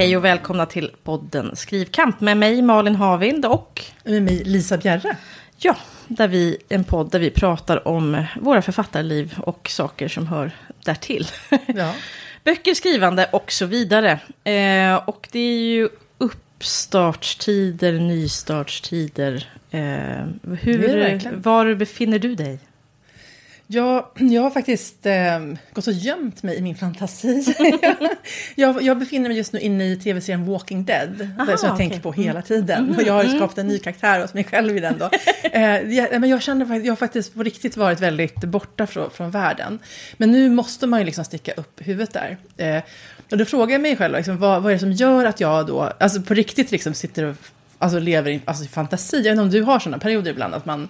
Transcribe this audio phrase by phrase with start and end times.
[0.00, 5.16] Hej och välkomna till podden Skrivkamp med mig Malin Havild och med mig Lisa Bjerre.
[5.56, 5.76] Ja,
[6.08, 10.50] där vi, en podd där vi pratar om våra författarliv och saker som hör
[10.84, 11.26] därtill.
[11.66, 11.94] Ja.
[12.44, 14.10] Böcker, skrivande och så vidare.
[14.44, 19.48] Eh, och det är ju uppstartstider, nystartstider.
[19.70, 19.80] Eh,
[20.60, 22.58] hur, var befinner du dig?
[23.72, 25.40] Jag, jag har faktiskt eh,
[25.72, 27.54] gått och gömt mig i min fantasi.
[28.54, 31.88] jag, jag, befinner mig just nu inne i tv-serien Walking Dead, Aha, som jag okay.
[31.88, 32.42] tänker på hela mm.
[32.42, 32.84] tiden.
[32.84, 32.96] Mm.
[32.96, 33.36] Och jag har mm.
[33.36, 34.98] skapat en ny karaktär hos mig själv i den.
[34.98, 35.10] Då.
[35.52, 39.30] eh, jag, men jag känner jag har faktiskt på riktigt varit väldigt borta från, från
[39.30, 39.78] världen.
[40.16, 42.36] Men nu måste man ju liksom sticka upp huvudet där.
[42.56, 42.82] Eh,
[43.30, 45.66] och då frågar jag mig själv, liksom, vad, vad är det som gör att jag
[45.66, 47.36] då, alltså på riktigt liksom sitter och
[47.78, 49.16] alltså, lever i, alltså, i fantasi?
[49.16, 50.88] Jag vet inte om du har sådana perioder ibland, att man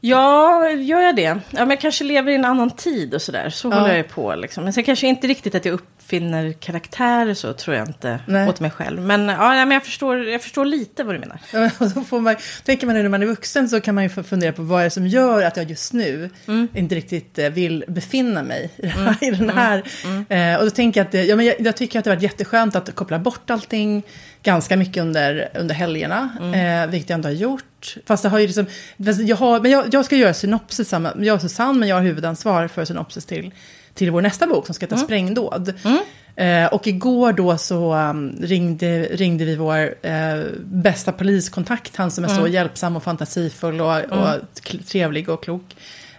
[0.00, 1.22] Ja, gör jag det?
[1.22, 3.50] Ja, men jag kanske lever i en annan tid och sådär.
[3.50, 3.80] Så ja.
[3.80, 4.64] håller jag på liksom.
[4.64, 8.48] Men sen kanske inte riktigt att jag uppfinner karaktärer så tror jag inte Nej.
[8.48, 9.02] åt mig själv.
[9.02, 11.40] Men, ja, men jag, förstår, jag förstår lite vad du menar.
[11.52, 14.10] Ja, och då får man, tänker man när man är vuxen så kan man ju
[14.10, 16.68] fundera på vad är det som gör att jag just nu mm.
[16.74, 19.14] inte riktigt eh, vill befinna mig i, mm.
[19.20, 19.82] i den här.
[20.04, 20.24] Mm.
[20.28, 20.54] mm.
[20.54, 22.16] Eh, och då tänker jag att det, ja, men jag, jag, tycker att det har
[22.16, 24.02] varit jätteskönt att koppla bort allting
[24.42, 26.84] ganska mycket under, under helgerna, mm.
[26.84, 27.96] eh, vilket jag ändå har gjort.
[28.06, 31.40] Fast det har ju liksom, jag, har, men jag, jag ska göra synopsis, jag och
[31.40, 33.52] Susanne, men jag har huvudansvar för synopsis till,
[33.98, 35.06] till vår nästa bok som ska heta mm.
[35.06, 35.74] Sprängdåd.
[35.84, 35.98] Mm.
[36.36, 42.24] Eh, och igår då så um, ringde, ringde vi vår eh, bästa poliskontakt, han som
[42.24, 42.52] är så mm.
[42.52, 44.82] hjälpsam och fantasifull och, och mm.
[44.88, 45.76] trevlig och klok.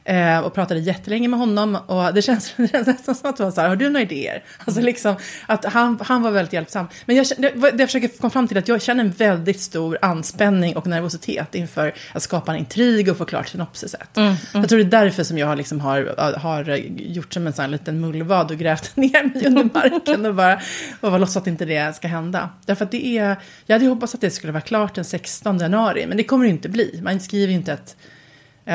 [0.09, 1.77] Eh, och pratade jättelänge med honom.
[1.85, 4.01] Och det känns, det känns nästan som att det var så här, har du några
[4.01, 4.43] idéer?
[4.65, 5.15] Alltså liksom,
[5.45, 6.87] att han, han var väldigt hjälpsam.
[7.05, 9.97] Men jag, det, det jag försöker komma fram till att jag känner en väldigt stor
[10.01, 14.17] anspänning och nervositet inför att skapa en intrig och få klart synopsiset.
[14.17, 14.37] Mm, mm.
[14.53, 18.01] Jag tror det är därför som jag liksom har, har gjort som en sån liten
[18.01, 20.61] mullvad och grävt ner mig under marken och bara
[21.01, 22.49] och låtsat att inte det ska hända.
[22.65, 26.05] Därför att det är, jag hade hoppats att det skulle vara klart den 16 januari,
[26.07, 26.99] men det kommer det inte bli.
[27.03, 27.95] Man skriver ju inte ett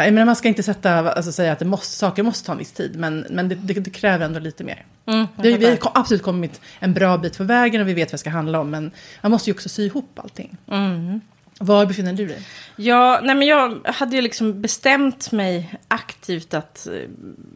[0.02, 2.58] jag menar, man ska inte sätta, alltså säga att det måste, saker måste ta en
[2.58, 4.84] viss tid, men, men det, det, det kräver ändå lite mer.
[5.06, 8.14] Mm, det, vi har absolut kommit en bra bit på vägen och vi vet vad
[8.14, 8.90] det ska handla om, men
[9.22, 10.56] man måste ju också sy ihop allting.
[10.70, 11.20] Mm.
[11.58, 12.42] Var befinner du dig?
[12.76, 16.88] Ja, nej men jag hade ju liksom bestämt mig aktivt att...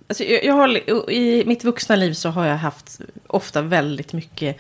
[0.08, 4.56] Alltså jag, jag har, I mitt vuxna liv så har jag haft ofta väldigt mycket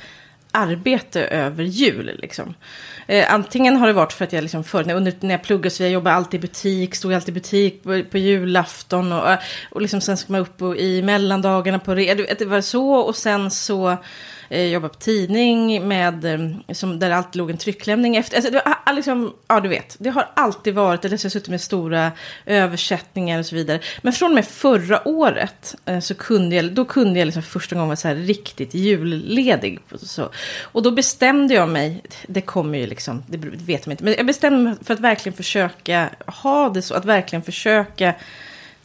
[0.52, 2.18] arbete över jul.
[2.18, 2.54] Liksom.
[3.06, 5.82] Eh, antingen har det varit för att jag liksom förut, när, när jag pluggade så
[5.82, 9.36] jag jobbade alltid i butik, stod alltid i butik på, på julafton och,
[9.70, 13.50] och liksom sen ska man upp och, i mellandagarna på det var så och sen
[13.50, 13.96] så
[14.48, 16.40] eh, jobbade på tidning med, eh,
[16.72, 18.36] som, där det alltid låg en trycklämning efter.
[18.36, 21.32] Alltså, det var, liksom, ja, du vet, det har alltid varit, eller så har jag
[21.32, 22.12] suttit med stora
[22.46, 23.80] översättningar och så vidare.
[24.02, 27.50] Men från och med förra året eh, så kunde jag, då kunde jag liksom för
[27.50, 29.80] första gången vara så här riktigt julledig.
[30.02, 30.30] Så.
[30.62, 34.26] Och då bestämde jag mig, det kommer ju liksom, det vet man inte, men jag
[34.26, 38.14] bestämde mig för att verkligen försöka ha det så, att verkligen försöka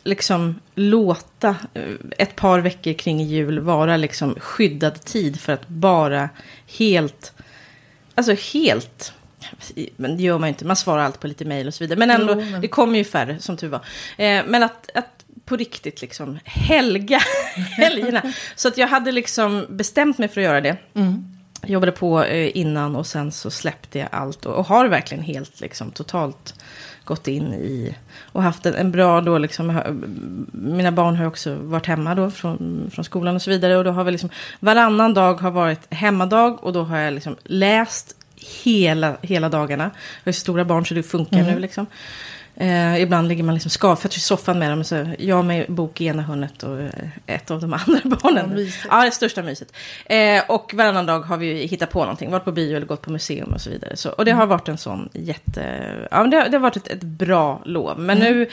[0.04, 1.84] liksom låta eh,
[2.18, 6.30] ett par veckor kring jul vara liksom skyddad tid för att bara
[6.78, 7.34] helt,
[8.16, 9.14] alltså helt,
[9.96, 12.12] men det gör man inte, man svarar alltid på lite mejl och så vidare, men
[12.12, 12.62] ändå, jo, men...
[12.62, 13.86] det kommer ju färre som tur var.
[14.18, 17.20] Eh, men att, att på riktigt liksom helga
[17.78, 18.22] helgerna.
[18.56, 20.78] så att jag hade liksom bestämt mig för att göra det.
[20.94, 21.33] Mm.
[21.68, 25.62] Jobbade på eh, innan och sen så släppte jag allt och, och har verkligen helt
[25.62, 26.54] liksom totalt
[27.04, 29.82] gått in i och haft en, en bra då liksom,
[30.52, 33.92] mina barn har också varit hemma då från, från skolan och så vidare och då
[33.92, 34.30] har vi liksom
[34.60, 38.16] varannan dag har varit hemmadag och då har jag liksom läst
[38.64, 39.92] hela, hela dagarna.
[40.24, 41.54] Jag har stora barn så det funkar mm.
[41.54, 41.86] nu liksom.
[42.56, 44.84] Eh, ibland ligger man liksom skavfött i soffan med dem.
[44.84, 46.90] Så jag med bok i ena hörnet och eh,
[47.26, 48.54] ett av de andra barnen.
[48.58, 49.74] Ja, ja det största myset.
[50.06, 52.32] Eh, och varannan dag har vi hittat på någonting.
[52.32, 53.96] Varit på bio eller gått på museum och så vidare.
[53.96, 55.86] Så, och det har varit en sån jätte...
[56.12, 58.00] Ja, det, har, det har varit ett, ett bra lov.
[58.00, 58.34] Men mm.
[58.34, 58.50] nu...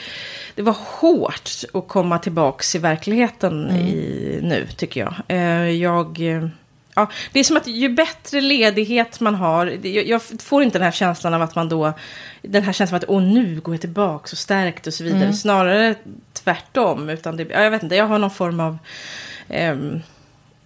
[0.55, 3.87] Det var hårt att komma tillbaka i verkligheten mm.
[3.87, 5.13] i, nu, tycker jag.
[5.27, 6.19] Eh, jag
[6.95, 10.91] Ja, det är som att ju bättre ledighet man har, jag, får inte den här
[10.91, 11.93] känslan av att man då,
[12.41, 15.21] den här känslan av att åh nu går jag tillbaka och stärkt och så vidare.
[15.21, 15.33] Mm.
[15.33, 15.95] Snarare
[16.33, 18.77] tvärtom, utan det, jag vet inte, jag har någon form av,
[19.47, 20.01] um,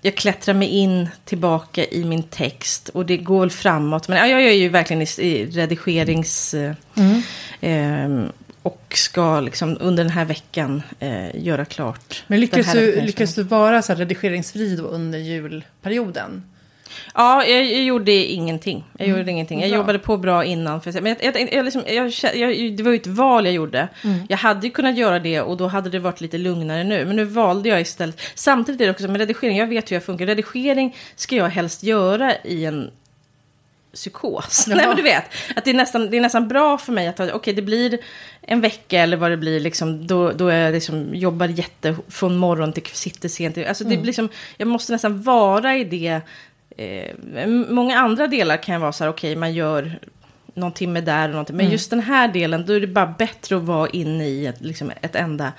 [0.01, 4.07] jag klättrar mig in tillbaka i min text och det går framåt.
[4.07, 6.55] Men ja, jag är ju verkligen i, i redigerings...
[6.95, 7.21] Mm.
[7.61, 8.31] Um,
[8.65, 12.23] och ska liksom under den här veckan eh, göra klart.
[12.27, 16.43] Men lyckas, du, lyckas du vara så redigeringsfri då under julperioden?
[17.13, 18.83] Ja, jag, jag gjorde ingenting.
[18.97, 19.61] Jag gjorde ingenting.
[19.61, 19.77] Jag bra.
[19.77, 20.81] jobbade på bra innan.
[20.81, 21.83] För, men jag, jag, jag, liksom,
[22.35, 23.87] jag, det var ju ett val jag gjorde.
[24.29, 27.05] Jag hade ju kunnat göra det och då hade det varit lite lugnare nu.
[27.05, 28.21] Men nu valde jag istället.
[28.35, 30.25] Samtidigt är det också med redigering, jag vet hur jag funkar.
[30.25, 32.91] Redigering ska jag helst göra i en
[33.95, 34.67] psykos.
[34.67, 35.23] Nej, men du vet,
[35.55, 37.99] att det är nästan, det är nästan bra för mig att okej, okay, det blir
[38.41, 42.73] en vecka eller vad det blir, liksom, då, då jag liksom jobbar jätte från morgon
[42.73, 43.57] till sitter sent.
[43.57, 46.21] Alltså, det blir liksom, jag måste nästan vara i det.
[46.77, 49.99] Eh, många andra delar kan jag vara så här, okej, okay, man gör
[50.53, 51.55] någon timme där och någonting.
[51.55, 54.61] Men just den här delen, då är det bara bättre att vara inne i ett,
[54.61, 55.53] liksom ett enda...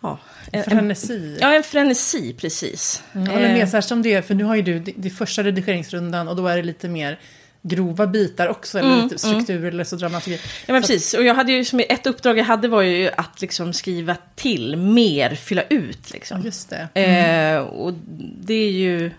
[0.00, 0.18] Ja,
[0.52, 1.38] en, Frenesi.
[1.40, 3.02] ja, en frenesi, precis.
[3.12, 5.42] Jag håller Eh, med, särskilt som det, för nu har ju du det, det första
[5.42, 7.18] redigeringsrundan och då är det lite mer
[7.62, 10.40] grova bitar också, eller lite struktur eller så dramatik.
[10.66, 13.40] Ja men precis, och jag hade ju som ett uppdrag jag hade var ju att
[13.40, 16.42] liksom skriva till mer, fylla ut liksom.
[16.42, 17.00] Just det.
[17.00, 17.92] Eh, och
[18.40, 19.10] det är ju...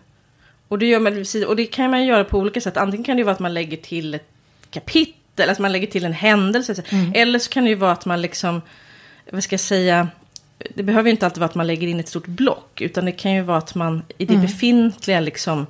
[0.67, 2.77] Och det, gör man, och det kan man göra på olika sätt.
[2.77, 4.27] Antingen kan det vara att man lägger till ett
[4.69, 6.83] kapitel, alltså man lägger till en händelse.
[7.13, 8.61] Eller så kan det ju vara att man liksom,
[9.31, 10.07] vad ska jag säga,
[10.75, 12.81] det behöver ju inte alltid vara att man lägger in ett stort block.
[12.81, 15.67] Utan det kan ju vara att man i det befintliga liksom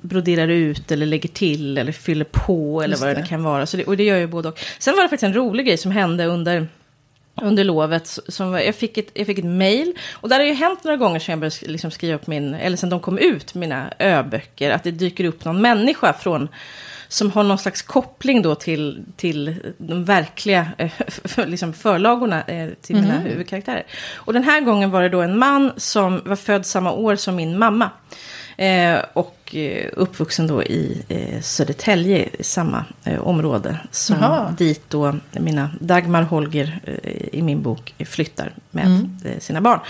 [0.00, 3.26] broderar ut eller lägger till eller fyller på eller Just vad det, det.
[3.26, 3.66] kan vara.
[3.66, 4.58] Så det, och det gör ju både och.
[4.78, 6.68] Sen var det faktiskt en rolig grej som hände under,
[7.42, 8.18] under lovet.
[8.28, 9.92] Som var, jag, fick ett, jag fick ett mail.
[10.12, 12.76] Och där har ju hänt några gånger sedan jag började liksom skriva upp min, eller
[12.76, 14.70] sen de kom ut, mina ö-böcker.
[14.70, 16.48] Att det dyker upp någon människa från
[17.08, 20.90] som har någon slags koppling då till, till de verkliga eh,
[21.46, 23.86] liksom förlagorna eh, till mina huvudkaraktärer.
[24.14, 27.36] Och den här gången var det då en man som var född samma år som
[27.36, 27.90] min mamma.
[28.56, 35.16] Eh, och eh, uppvuxen då i eh, Södertälje, i samma eh, område som dit då
[35.32, 36.80] mina Dagmar Holger
[37.32, 39.80] i min bok flyttar med eh, sina barn.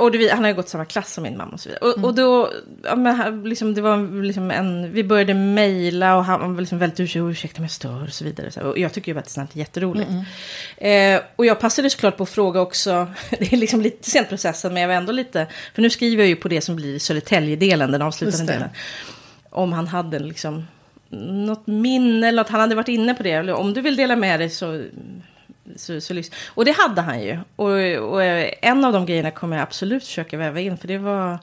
[0.00, 1.90] Och det, han har ju gått samma klass som min mamma och så vidare.
[1.90, 2.50] Och, och då,
[2.82, 7.00] ja, men, liksom, det var liksom en, vi började mejla och han var liksom väldigt
[7.00, 8.62] ursäkta, ursäkta om jag stör och så vidare.
[8.62, 10.10] Och jag tycker ju att det är jätteroligt.
[10.76, 14.72] Eh, och jag passade såklart på att fråga också, det är liksom lite sent processen,
[14.72, 17.90] men jag var ändå lite, för nu skriver jag ju på det som blir Södertälje-delen,
[17.90, 18.74] den avslutande Just delen.
[19.50, 20.66] Om han hade liksom
[21.46, 23.30] något minne eller att han hade varit inne på det.
[23.32, 24.84] Eller om du vill dela med dig så,
[25.76, 26.36] så, så lyssna.
[26.48, 27.38] Och det hade han ju.
[27.56, 30.76] Och, och eh, en av de grejerna kommer jag absolut försöka väva in.
[30.76, 31.38] För det var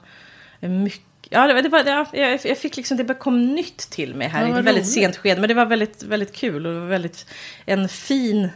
[0.60, 1.02] mycket.
[1.30, 4.42] Ja, det var, det var, ja, jag, fick liksom, det kom nytt till mig här
[4.48, 5.40] Ja, i ett väldigt sent skede.
[5.40, 7.26] Men det var väldigt, väldigt kul och väldigt,
[7.66, 8.48] en fin...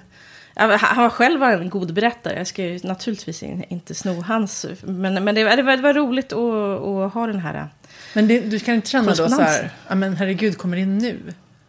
[0.54, 2.38] Han var själv var en god berättare.
[2.38, 4.66] Jag ska ju naturligtvis in- inte sno hans.
[4.82, 6.38] Men, men det, var- det, var, det var roligt att,
[6.82, 7.68] att ha den här...
[8.14, 11.18] Men det, du kan inte känna då så här, ja men herregud, kommer in nu?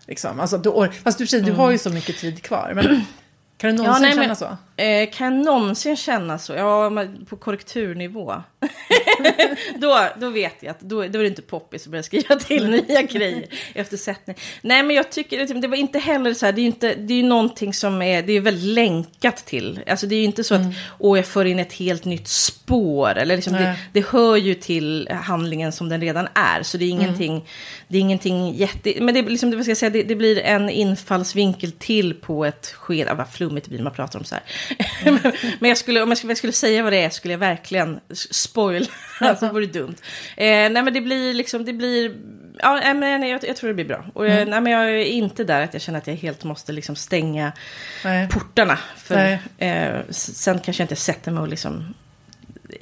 [0.07, 0.40] Liksom.
[0.40, 2.72] Alltså, du, or- fast du, du har ju så mycket tid kvar.
[2.75, 2.86] Men
[3.57, 4.57] kan du någonsin nej, känna men- så?
[4.84, 6.54] Eh, kan jag någonsin känna så?
[6.54, 6.92] Ja,
[7.30, 8.34] på korrekturnivå.
[9.77, 12.69] då, då vet jag att då, då är det inte poppis att börja skriva till
[12.69, 14.38] nya grejer efter sättning.
[14.62, 17.13] Nej, men jag tycker det var inte heller så här, det är ju inte, det
[17.13, 19.80] är ju någonting som är, det är väldigt länkat till.
[19.88, 20.62] Alltså det är ju inte så att,
[21.00, 23.18] åh, jag för in ett helt nytt spår.
[23.18, 26.63] Eller liksom, det, det hör ju till handlingen som den redan är.
[26.63, 27.45] Så det är ingenting,
[27.88, 28.94] det är ingenting jätte...
[29.01, 33.12] Men det, liksom, det, ska säga, det, det blir en infallsvinkel till på ett skede.
[33.12, 34.44] Ah, vad flummigt det blir när man pratar om så här.
[35.60, 38.00] men jag skulle, om jag skulle, jag skulle säga vad det är skulle jag verkligen
[38.31, 38.86] spoila.
[39.20, 39.96] alltså, det vore dumt.
[40.38, 42.16] Eh, nej, men det blir liksom, det blir...
[42.60, 44.06] Ja, nej, men jag, jag tror det blir bra.
[44.14, 46.72] Och jag, nej, men jag är inte där att jag känner att jag helt måste
[46.72, 47.51] liksom stänga
[48.06, 48.30] Nej.
[48.30, 48.80] portarna.
[48.98, 51.94] För, eh, sen kanske jag inte sätter mig och liksom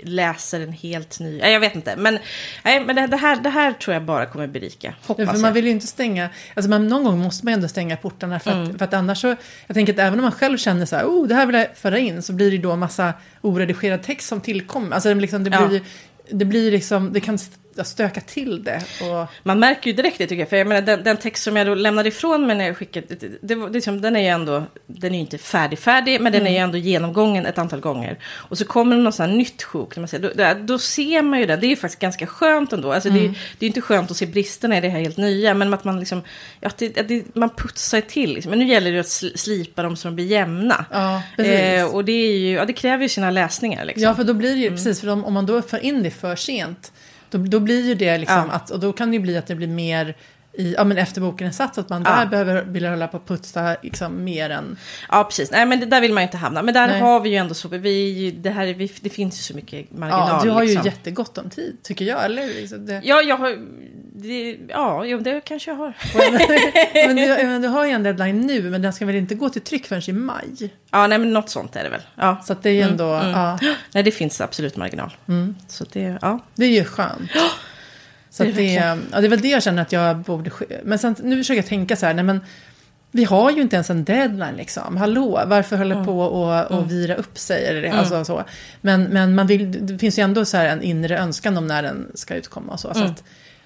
[0.03, 1.39] läser en helt ny...
[1.39, 1.95] Nej, jag vet inte.
[1.95, 2.19] Men,
[2.63, 4.87] nej, men det, här, det här tror jag bara kommer berika.
[4.87, 7.67] Ja, Hoppas för man vill ju inte stänga, alltså man, någon gång måste man ändå
[7.67, 8.77] stänga portarna för att, Mm.
[8.77, 9.35] för att annars så,
[9.67, 11.67] jag tänker att även om man själv känner så här, oh det här vill jag
[11.77, 14.93] föra in, så blir det då massa oredigerad text som tillkommer.
[14.95, 15.67] Alltså det, liksom, det Ja.
[15.67, 15.85] blir ju,
[16.31, 17.39] det blir liksom, det kan
[17.87, 18.81] stöka till det.
[19.01, 20.49] Och, Man märker ju direkt det tycker jag.
[20.49, 23.05] För jag menar, den, den text som jag då lämnade ifrån mig när jag skickade,
[23.09, 26.31] det, det, det, liksom, den är ju ändå, den är ju inte färdig färdig, men
[26.31, 28.17] den är ju ändå genomgången ett antal gånger.
[28.23, 30.79] Och så kommer det något sånt här nytt sjok, när man säger, då, då, då
[30.79, 31.55] ser man ju det.
[31.55, 32.93] Det är ju faktiskt ganska skönt ändå.
[32.93, 35.17] Alltså, det, är- det är ju inte skönt att se bristerna i det här helt
[35.17, 36.21] nya, men att man liksom,
[36.59, 38.33] ja, att det, att det, man putsar till.
[38.33, 38.49] Liksom.
[38.49, 40.85] Men nu gäller det att sl- slipa dem så de blir jämna.
[40.91, 41.21] ja.
[41.43, 43.85] Eh, och det, är ju, ja, det kräver ju sina läsningar.
[43.85, 44.03] Liksom.
[44.03, 44.63] Ja, för då blir det Mm.
[44.63, 46.91] ju, precis, för om, om man då för in det för sent,
[47.31, 48.55] då, då blir ju det liksom Ja.
[48.55, 50.15] att, och då kan det ju bli att det blir mer
[50.53, 52.11] i, ja men efter boken är satt, att man Ja.
[52.15, 54.77] där behöver, vill hålla på att putsa liksom mer än,
[55.09, 55.51] Ja, precis.
[55.51, 56.61] Nej, men det, där vill man ju inte hamna.
[56.61, 56.99] Men där Nej.
[57.01, 59.91] har vi ju ändå så, vi, det, här, är- vi, det finns ju så mycket
[59.91, 60.29] marginal.
[60.29, 60.85] ja, du har ju liksom.
[60.85, 62.47] jättegott om tid, tycker jag, eller?
[62.47, 63.57] Liksom det, Ja, jag har...
[64.13, 65.93] Det, ja, jo, det kanske jag har.
[67.07, 69.49] men, du, men du har ju en deadline nu, men den ska väl inte gå
[69.49, 70.73] till tryck förrän i maj?
[70.91, 72.01] Ja, nej, men något sånt är det väl.
[72.15, 72.41] Ja.
[72.45, 73.59] Så det är ju Mm, ändå, ja,
[73.93, 75.11] Nej, det finns absolut marginal.
[75.67, 76.39] Så det, ja.
[76.55, 77.31] det är ju skönt.
[78.31, 80.51] Så Det det, ja, det är väl det jag känner att jag borde...
[80.83, 82.39] Men sen, nu försöker jag tänka så här, nej men
[83.11, 84.97] vi har ju inte ens en deadline liksom.
[84.97, 86.05] Hallå, varför håller Mm.
[86.05, 87.65] på och, och vira upp sig?
[87.65, 87.91] Eller, det?
[87.91, 88.43] alltså, så.
[88.81, 91.83] Men, men man vill, det finns ju ändå så här en inre önskan om när
[91.83, 92.73] den ska utkomma.
[92.73, 93.11] Och så, så Mm.
[93.11, 93.23] att,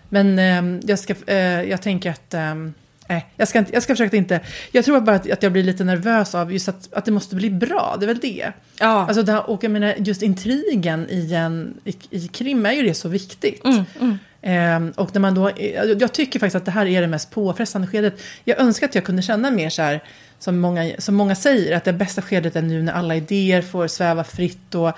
[0.10, 2.34] men ehm, jag, ska, eh, jag tänker att...
[2.34, 2.74] ehm,
[3.08, 4.40] Nej, jag ska, inte, jag ska försöka att inte...
[4.72, 7.36] Jag tror bara att, att jag blir lite nervös av just att, att det måste
[7.36, 7.96] bli bra.
[8.00, 8.52] Det är väl det.
[8.80, 8.88] Ja.
[9.08, 12.84] Alltså, det, här- och jag menar, just intrigen i, en, i, i krim är ju
[12.84, 13.66] det så viktigt.
[13.66, 14.18] Mm, mm.
[14.48, 17.32] Ehm, och när man då, jag jag tycker faktiskt att det här är det mest
[17.32, 18.22] påfrestande skedet.
[18.44, 20.04] Jag önskar att jag kunde känna mer så här,
[20.40, 23.88] som många, som många säger, att det bästa skedet är nu när alla idéer får
[23.88, 24.76] sväva fritt.
[24.76, 24.92] Och,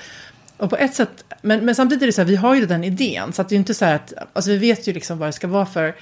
[0.57, 2.83] och på ett sätt, men, men samtidigt är det så här, vi har ju den
[2.83, 5.27] idén, så att det är inte så här att, alltså vi vet ju liksom vad
[5.27, 5.95] det ska vara för,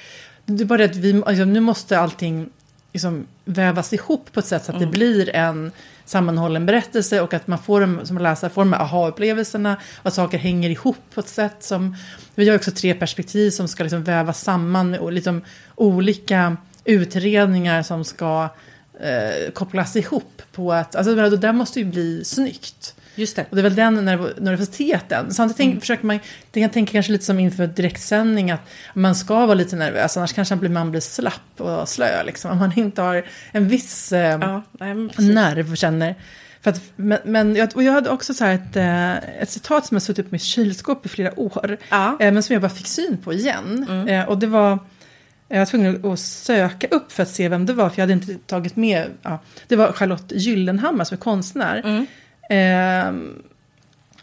[0.46, 2.50] det är bara det att vi, alltså, nu måste allting
[2.94, 5.72] liksom vävas ihop på ett sätt så att det blir en
[6.06, 10.14] sammanhållen berättelse och att man får dem som läsare får de här aha-upplevelserna och att
[10.14, 11.96] saker hänger ihop på ett sätt som...
[12.36, 15.42] Vi har också tre perspektiv som ska liksom vävas samman med liksom
[15.76, 18.50] olika utredningar som ska
[19.00, 20.96] eh, kopplas ihop på att...
[20.96, 22.95] Alltså det där måste ju bli snyggt.
[23.16, 23.46] Just det.
[23.50, 25.34] Och det är väl den nerv- nervositeten.
[25.34, 26.20] Samtidigt tänk, försöker man,
[26.52, 28.62] det kan tänka kanske lite som inför direktsändning att
[28.94, 32.24] man ska vara lite nervös, annars kanske man blir, man blir slapp och slö.
[32.24, 36.16] Liksom, om man inte har en viss eh, Ja, nej, nerv känner.
[36.62, 39.96] För att, men, men jag, och jag hade också så ett, eh, ett citat som
[39.96, 41.78] jag suttit upp i mitt kylskåp i flera år.
[41.90, 42.18] Ja.
[42.20, 44.06] Eh, men som jag bara fick syn på igen.
[44.10, 44.80] Eh, och det var,
[45.48, 47.90] jag var tvungen att söka upp för att se vem det var.
[47.90, 51.82] För jag hade inte tagit med, ja, det var Charlotte Gyllenhammar som är konstnär.
[51.86, 52.06] Mm.
[52.50, 53.14] Eh,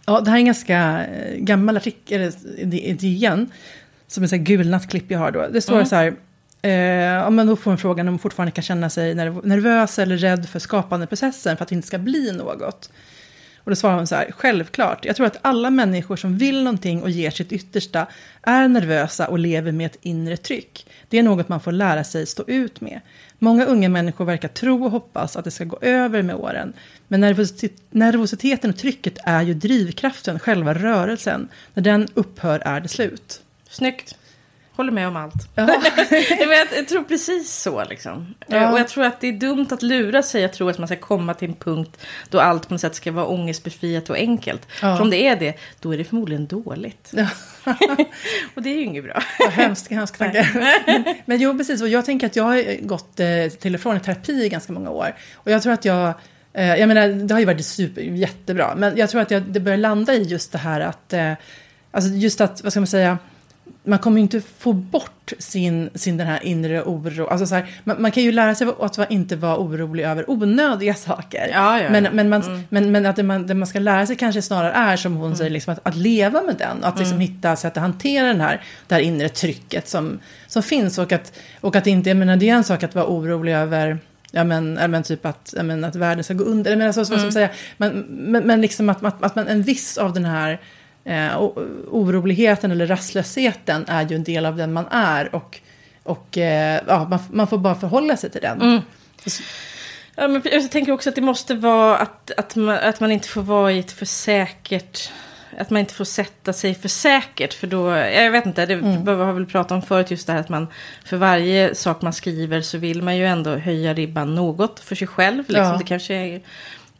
[0.06, 3.50] ja, det här är en ganska eh, gammal artikel, i DN.
[4.06, 4.42] Som är så här
[4.88, 5.48] klipp jag har då.
[5.48, 5.86] Det står Mm.
[5.86, 6.14] så här.
[6.62, 9.98] Eh, ja, men då får hon frågan om hon fortfarande kan känna sig nerv- nervös
[9.98, 12.90] eller rädd för skapandeprocessen för att det inte ska bli något.
[13.64, 17.02] Och då svarar hon så här, självklart, jag tror att alla människor som vill någonting
[17.02, 18.06] och ger sitt yttersta
[18.42, 20.86] är nervösa och lever med ett inre tryck.
[21.08, 23.00] Det är något man får lära sig stå ut med.
[23.38, 26.72] Många unga människor verkar tro och hoppas att det ska gå över med åren.
[27.08, 27.20] Men
[27.90, 31.48] nervositeten och trycket är ju drivkraften, själva rörelsen.
[31.74, 33.42] När den upphör är det slut.
[33.68, 34.16] Snyggt.
[34.76, 35.34] Håller med om allt.
[35.54, 35.82] Ja.
[36.40, 38.34] Jag, jag tror precis så liksom.
[38.46, 38.56] Ja.
[38.56, 40.42] Eh, Och jag tror att det är dumt att lura sig.
[40.42, 42.00] Jag tror att man ska komma till en punkt
[42.30, 44.66] då allt på något sätt ska vara ångestbefriat och enkelt.
[44.82, 44.96] Ja.
[44.96, 47.12] För om det är det, då är det förmodligen dåligt.
[47.16, 47.26] Ja.
[48.54, 49.22] och det är ju inget bra.
[49.38, 50.48] Vad hemskt, hemskt tanke.
[50.86, 51.82] Men, men jo, precis.
[51.82, 53.26] Och jag tänker att jag har gått eh,
[53.60, 55.14] till och från i terapi i ganska många år.
[55.34, 56.14] Och jag tror att jag...
[56.52, 58.74] Eh, jag menar, det har ju varit super, jättebra.
[58.76, 61.12] Men jag tror att jag, det börjar landa i just det här att...
[61.12, 61.32] Eh,
[61.90, 63.18] alltså just att, vad ska man säga?
[63.84, 67.26] Man kommer ju inte få bort sin, sin den här inre oro.
[67.26, 70.94] Alltså så här, man, man kan ju lära sig att inte vara orolig över onödiga
[70.94, 71.48] saker.
[71.52, 72.10] Ja, ja, men, ja.
[72.12, 74.96] men, man, men, men att det man, det man ska lära sig kanske snarare är,
[74.96, 76.84] som hon säger, liksom, att, att leva med den.
[76.84, 80.98] Att liksom hitta sätt att hantera den här, det här inre trycket som, som finns.
[80.98, 83.98] Och att, och att inte, jag menar, det är en sak att vara orolig över
[84.34, 86.92] Ja men, ja, men typ att, ja, men att världen ska gå under.
[86.92, 87.48] Så, säga?
[87.76, 90.60] Men, men, men liksom att, att, att man, en viss av den här
[91.04, 91.38] eh,
[91.90, 95.34] oroligheten eller rastlösheten är ju en del av den man är.
[95.34, 95.60] Och,
[96.02, 98.58] och eh, ja, man, man får bara förhålla sig till den.
[100.16, 103.28] Ja, men jag tänker också att det måste vara att, att, man, att man inte
[103.28, 105.10] får vara i ett för säkert...
[105.58, 107.54] Att man inte får sätta sig för säkert.
[107.54, 109.04] För då, jag vet inte, det Mm.
[109.04, 110.66] vi har väl pratat om förut just det här att man
[111.04, 115.06] för varje sak man skriver så vill man ju ändå höja ribban något för sig
[115.06, 115.38] själv.
[115.38, 115.64] Liksom.
[115.64, 115.76] Ja.
[115.78, 116.40] Det kanske är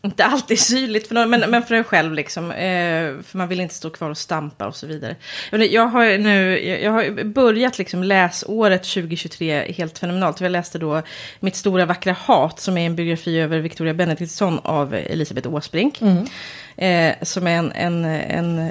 [0.03, 2.51] inte alltid synligt för någon, men, men för en själv liksom.
[2.51, 5.17] Eh, för man vill inte stå kvar och stampa och så vidare.
[5.51, 10.41] Jag, har nu, jag, har börjat liksom läsåret 2023 helt fenomenalt.
[10.41, 11.03] Jag läste då
[11.41, 16.01] Mitt stora vackra hat som är en biografi över Victoria Benediktsson av Elisabeth Åsbrink.
[16.77, 18.71] Eh, som är en, en en-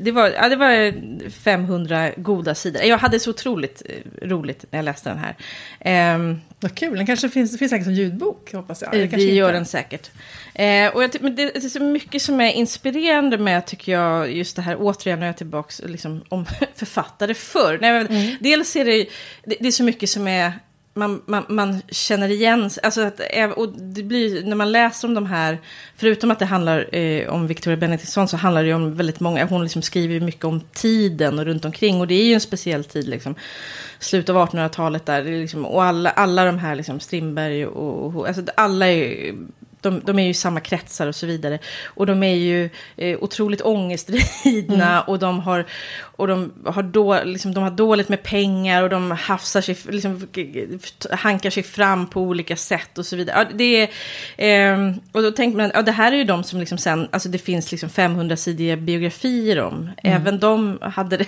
[0.00, 0.94] det var, ja, det var
[1.30, 2.82] 500 goda sidor.
[2.82, 5.36] Jag hade så otroligt eh, roligt när jag läste den här.
[5.80, 8.94] Ehm, Vad kul, den kanske finns, det finns säkert som ljudbok hoppas jag.
[8.94, 9.56] Eller vi gör inte.
[9.58, 10.10] den säkert.
[10.54, 14.32] Eh, och jag, men det, det är så mycket som är inspirerande med, tycker jag,
[14.32, 17.78] just det här, återigen när jag är tillbaka liksom, om författare förr.
[17.80, 18.36] Nej, men, Mm.
[18.40, 19.06] Dels är det,
[19.44, 20.52] det, det är så mycket som är,
[20.94, 25.14] man, man, man känner igen, alltså att, eh, och det blir, när man läser om
[25.14, 25.58] de här,
[25.96, 29.62] förutom att det handlar eh, om Victoria Benediktsson så handlar det om väldigt många, hon
[29.62, 33.08] liksom skriver mycket om tiden och runt omkring och det är ju en speciell tid
[33.08, 33.34] liksom.
[33.98, 38.42] Slutet av 1800-talet där, liksom, och alla, alla de här liksom Strindberg och, och alltså
[38.56, 39.34] alla är
[39.84, 41.58] de, de är ju i samma kretsar och så vidare.
[41.86, 45.02] Och de är ju eh, otroligt ångestridna mm.
[45.06, 45.64] och de har,
[46.00, 50.28] och de har, då, liksom, de har dåligt med pengar och de hafsar sig, liksom,
[51.10, 53.36] hankar sig fram på olika sätt och så vidare.
[53.38, 53.88] Ja, det
[54.36, 57.08] är, eh, och då tänker man, ja det här är ju de som liksom sen,
[57.10, 59.74] alltså det finns liksom 500-sidiga biografier om.
[59.74, 59.90] Mm.
[60.02, 61.26] Även de hade det.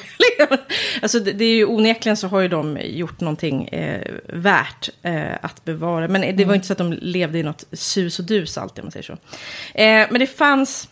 [1.02, 5.34] alltså det, det, är ju onekligen så har ju de gjort någonting eh, värt eh,
[5.40, 6.08] att bevara.
[6.08, 6.48] Men det mm.
[6.48, 9.02] var inte så att de levde i något sus och dus alltid, om man säger
[9.02, 9.12] så.
[9.12, 10.88] Eh, men det fanns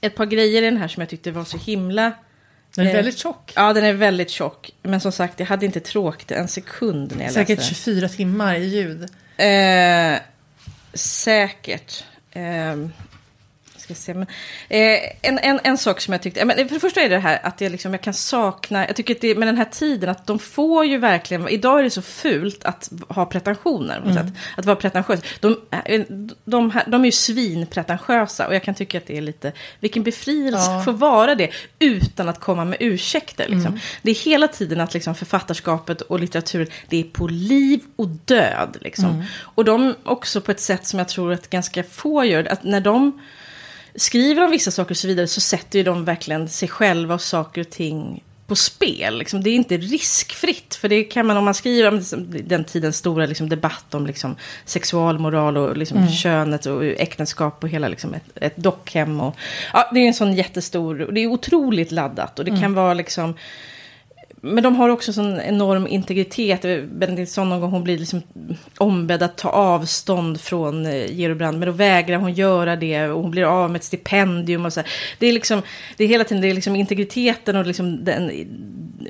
[0.00, 2.12] ett par grejer i den här som jag tyckte var så himla...
[2.74, 3.52] Den är eh, väldigt tjock.
[3.56, 4.70] Ja, den är väldigt tjock.
[4.82, 8.08] Men som sagt, jag hade inte tråkt en sekund när jag säkert läste Säkert 24
[8.08, 9.02] timmar i ljud.
[9.36, 10.20] Eh,
[10.94, 12.04] säkert.
[13.90, 14.14] Eh, ska se.
[14.14, 14.26] Men,
[14.68, 17.40] eh, en, en, en sak som jag tyckte, men för det första är det här
[17.42, 20.26] att jag, liksom, jag kan sakna, jag tycker att det, med den här tiden att
[20.26, 24.16] de får ju verkligen, idag är det så fult att ha pretensioner, mm.
[24.16, 24.26] att,
[24.56, 25.20] att vara pretentiös.
[25.40, 29.52] De, de, de, de är ju svinpretentiösa och jag kan tycka att det är lite,
[29.80, 30.78] vilken befrielse ja.
[30.78, 33.48] att få vara det utan att komma med ursäkter.
[33.48, 33.66] Liksom.
[33.66, 33.78] Mm.
[34.02, 38.76] Det är hela tiden att liksom, författarskapet och litteraturen, det är på liv och död.
[38.80, 39.10] Liksom.
[39.10, 39.24] Mm.
[39.54, 42.80] Och de också på ett sätt som jag tror att ganska få gör, att när
[42.80, 43.20] de
[43.98, 47.22] skriver om vissa saker och så vidare så sätter ju de verkligen sig själva och
[47.22, 49.18] saker och ting på spel.
[49.18, 49.42] Liksom.
[49.42, 50.74] Det är inte riskfritt.
[50.74, 54.06] För det kan man om man skriver om liksom, den tidens stora liksom, debatt om
[54.06, 56.10] liksom, sexualmoral och liksom, mm.
[56.10, 59.20] könet och äktenskap och hela liksom, ett, ett dockhem.
[59.20, 59.36] Och,
[59.72, 62.38] ja, det är en sån jättestor, och det är otroligt laddat.
[62.38, 62.62] Och det mm.
[62.62, 63.34] kan vara liksom
[64.40, 66.64] men de har också sån enorm integritet.
[66.64, 68.22] Eh, Benediktsson någon gång hon blir liksom
[68.78, 71.58] ombedd att ta avstånd från Georg Gerobrand.
[71.58, 74.64] Men då vägrar hon göra det och hon blir av med ett stipendium.
[74.64, 74.90] Och så här.
[75.18, 75.62] Det är liksom,
[75.96, 78.30] det är hela tiden det är liksom integriteten och liksom den,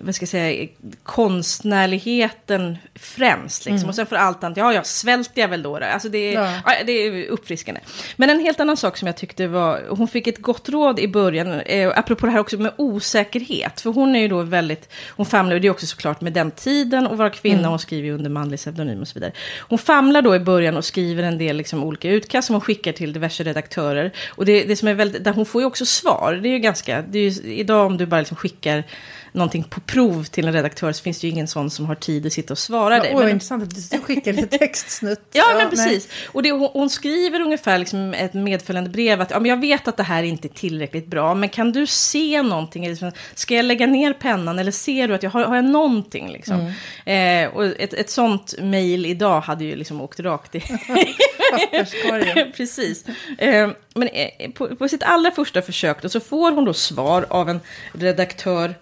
[0.00, 0.68] vad ska jag säga,
[1.02, 3.64] konstnärligheten främst.
[3.64, 3.76] Liksom.
[3.76, 3.88] Mm.
[3.88, 5.76] Och sen får allt annat, ja, ja, svälter jag väl då.
[5.76, 6.52] Alltså det, ja.
[6.66, 6.73] ja.
[6.87, 7.80] det är uppfriskande.
[8.16, 11.09] Men en helt annan sak som jag tyckte var, hon fick ett gott råd i
[11.09, 13.80] början, eh, apropå det här också med osäkerhet.
[13.80, 16.50] För hon är ju då väldigt, hon famlar, och det är också såklart med den
[16.50, 17.71] tiden och vara kvinna, mm.
[17.71, 19.33] hon skriver ju under manlig pseudonym och så vidare.
[19.61, 22.92] Hon famlar då i början och skriver en del liksom, olika utkast som hon skickar
[22.92, 24.12] till diverse redaktörer.
[24.28, 26.59] Och det, det som är väldigt, där hon får ju också svar, det är ju
[26.59, 28.85] ganska, det är ju, idag om du bara liksom skickar
[29.32, 32.26] någonting på prov till en redaktör så finns det ju ingen sån som har tid
[32.26, 33.12] att sitta och svara ja, dig.
[33.14, 33.30] Åh, men...
[33.30, 35.20] intressant att du skickar lite textsnutt.
[35.32, 36.08] ja, ja, men precis.
[36.08, 36.28] Nej.
[36.32, 39.88] Och det, hon, hon, skriver ungefär liksom ett medföljande brev att ja, men jag vet
[39.88, 42.96] att det här inte är tillräckligt bra, men kan du se någonting?
[43.35, 46.33] Ska jag lägga ner pennan eller ser du att jag har, har jag någonting?
[46.33, 46.72] Liksom?
[47.07, 47.48] Mm.
[47.48, 50.61] Eh, och ett, ett sånt mejl idag hade ju liksom åkt rakt i...
[52.57, 53.05] precis.
[53.38, 57.26] Eh, men eh, på, på, sitt allra första försök då, så får hon då svar
[57.31, 57.61] av en
[57.92, 58.74] redaktör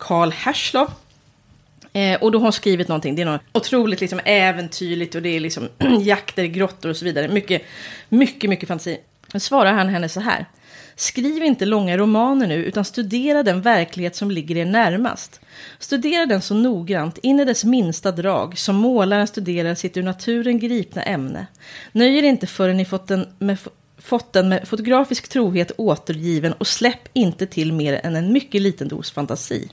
[0.00, 0.90] Karl Herslov.
[1.92, 5.36] Eh, och då har hon skrivit någonting, det är något otroligt liksom äventyrligt och det
[5.36, 5.68] är liksom
[6.00, 7.28] jakter i grottor och så vidare.
[7.28, 7.62] Mycket,
[8.08, 8.98] mycket, mycket fantasi.
[9.32, 10.46] Då svarar han henne så här.
[10.96, 15.40] Skriv inte långa romaner nu, utan studera den verklighet som ligger er närmast.
[15.78, 20.58] Studera den så noggrant, in i dess minsta drag, som målaren studerar sitt ur naturen
[20.58, 21.46] gripna ämne.
[21.92, 23.58] Nöj er inte förrän ni fått den med
[23.98, 28.88] fått den med fotografisk trohet återgiven och släpp inte till mer än en mycket liten
[28.88, 29.68] dos fantasi.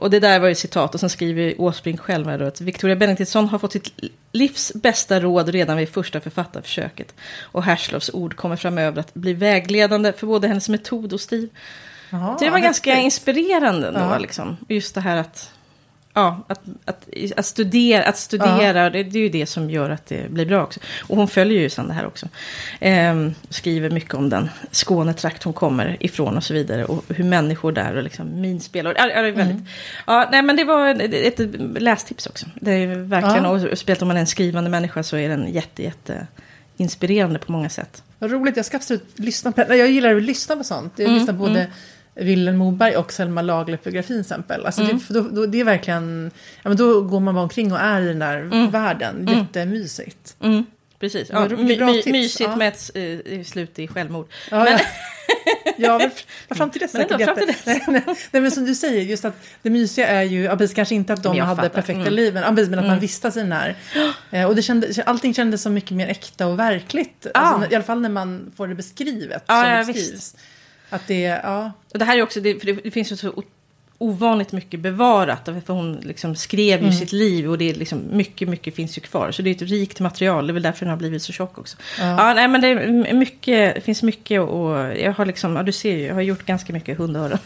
[0.00, 2.96] Och det där var ju citat och sen skriver Åsbrink själv här då att Victoria
[2.96, 3.92] Benediktsson har fått sitt
[4.32, 7.14] livs bästa råd redan vid första författarförsöket.
[7.40, 11.48] Och Herslovs ord kommer framöver att bli vägledande för både hennes metod och stil.
[12.12, 14.56] Aha, det var ganska inspirerande ändå, liksom.
[14.68, 15.50] Just det här att
[16.14, 18.90] Ja, att, att, att studera, att studera ja.
[18.90, 20.80] det, det, är ju det som gör att det blir bra också.
[21.00, 22.28] Och hon följer ju sen det här också.
[22.80, 26.84] Ehm, skriver mycket om den Skånetrakt hon kommer ifrån och så vidare.
[26.84, 28.86] Och hur människor där och liksom minspel.
[28.86, 29.66] Och, det är väldigt, mm.
[30.06, 31.50] ja, nej, men det var ett, ett
[31.82, 32.46] lästips också.
[32.54, 33.50] Det är verkligen, ja.
[33.50, 36.26] och speciellt om man är en skrivande människa så är den jätte, jätte
[36.76, 38.02] inspirerande på många sätt.
[38.18, 40.92] Vad roligt, jag ska absolut lyssna på Jag gillar att lyssna på sånt.
[40.96, 41.70] Jag mm, lyssnar både mm
[42.24, 44.66] Vilhelm Moberg och Selma Lagerlöf-biografin till exempel.
[44.66, 45.00] Alltså mm.
[45.08, 46.30] det, då, då, det är verkligen,
[46.62, 48.70] ja, men då går man bara omkring och är i den där mm.
[48.70, 49.16] världen.
[49.16, 49.38] Mm.
[49.38, 50.36] Jättemysigt.
[50.40, 50.64] Mm.
[51.00, 52.56] Precis, ja, my, my, mysigt ja.
[52.56, 54.28] med ett uh, slut i självmord.
[54.50, 54.78] Ja, men...
[55.76, 55.98] ja,
[56.48, 57.66] men fram till dess men ändå, fram till dess.
[57.66, 60.94] nej, nej, nej, men som du säger, just att det mysiga är ju, ja, kanske
[60.94, 61.68] inte att de hade fattar.
[61.68, 62.14] perfekta mm.
[62.14, 62.98] liv, men, ja, men att man mm.
[62.98, 63.76] vistas i den här.
[64.30, 67.26] Eh, och det kände, allting kändes så mycket mer äkta och verkligt.
[67.34, 69.44] Alltså, I alla fall när man får det beskrivet.
[69.46, 70.38] Ja, ja, visst.
[70.90, 71.72] Att det, ja.
[71.92, 73.42] Och det här är också, det, för det, finns ju så
[73.98, 75.48] ovanligt mycket bevarat.
[75.66, 76.92] För hon liksom skrev ju mm.
[76.92, 79.32] sitt liv och det är liksom mycket, mycket finns ju kvar.
[79.32, 80.46] Så det är ett rikt material.
[80.46, 81.76] Det är väl därför den har blivit så tjock också.
[81.98, 85.62] Ja, ja nej, men det, är mycket, det finns mycket och jag har liksom, ja
[85.62, 87.38] du ser ju, jag har gjort ganska mycket hundöron.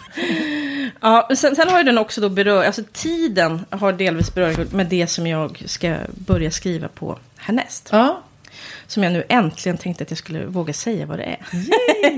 [1.00, 4.86] ja, sen, sen har ju den också då berört, alltså tiden har delvis berört med
[4.86, 7.88] det som jag ska börja skriva på härnäst.
[7.92, 8.22] Ja.
[8.86, 11.38] Som jag nu äntligen tänkte att jag skulle våga säga vad det är.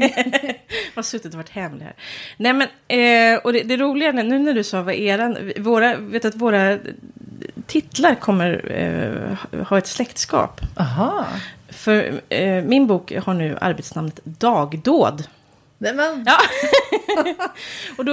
[0.01, 0.55] jag
[0.95, 1.95] har suttit och varit hemlig här.
[2.37, 6.25] Nej men, eh, och det, det roliga nu när du sa vad eran, våra, vet
[6.25, 6.79] att våra
[7.67, 10.61] titlar kommer eh, ha ett släktskap.
[10.77, 11.27] Aha.
[11.69, 15.25] För eh, min bok har nu arbetsnamnet Dagdåd.
[15.79, 16.25] Nej, men...
[16.27, 16.39] Ja.
[17.97, 18.13] och då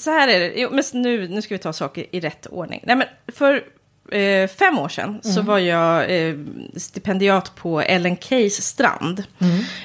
[0.00, 2.80] så här är det, jo, men nu, nu ska vi ta saker i rätt ordning.
[2.86, 3.64] Nej, men för
[4.12, 6.34] eh, fem år sedan så var jag eh,
[6.76, 9.24] stipendiat på Ellen Keys strand.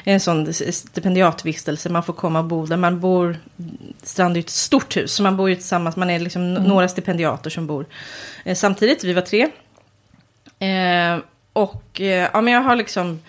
[0.03, 2.77] En sån stipendiatvistelse, man får komma och bo där.
[2.77, 3.38] Man bor,
[4.03, 6.88] strand är ju ett stort hus, så man bor ju tillsammans, man är liksom några
[6.88, 7.86] stipendiater som bor
[8.45, 9.03] eh, samtidigt.
[9.03, 9.47] Vi var tre.
[10.60, 11.19] Eh,
[11.53, 13.19] och eh, ja, men jag har liksom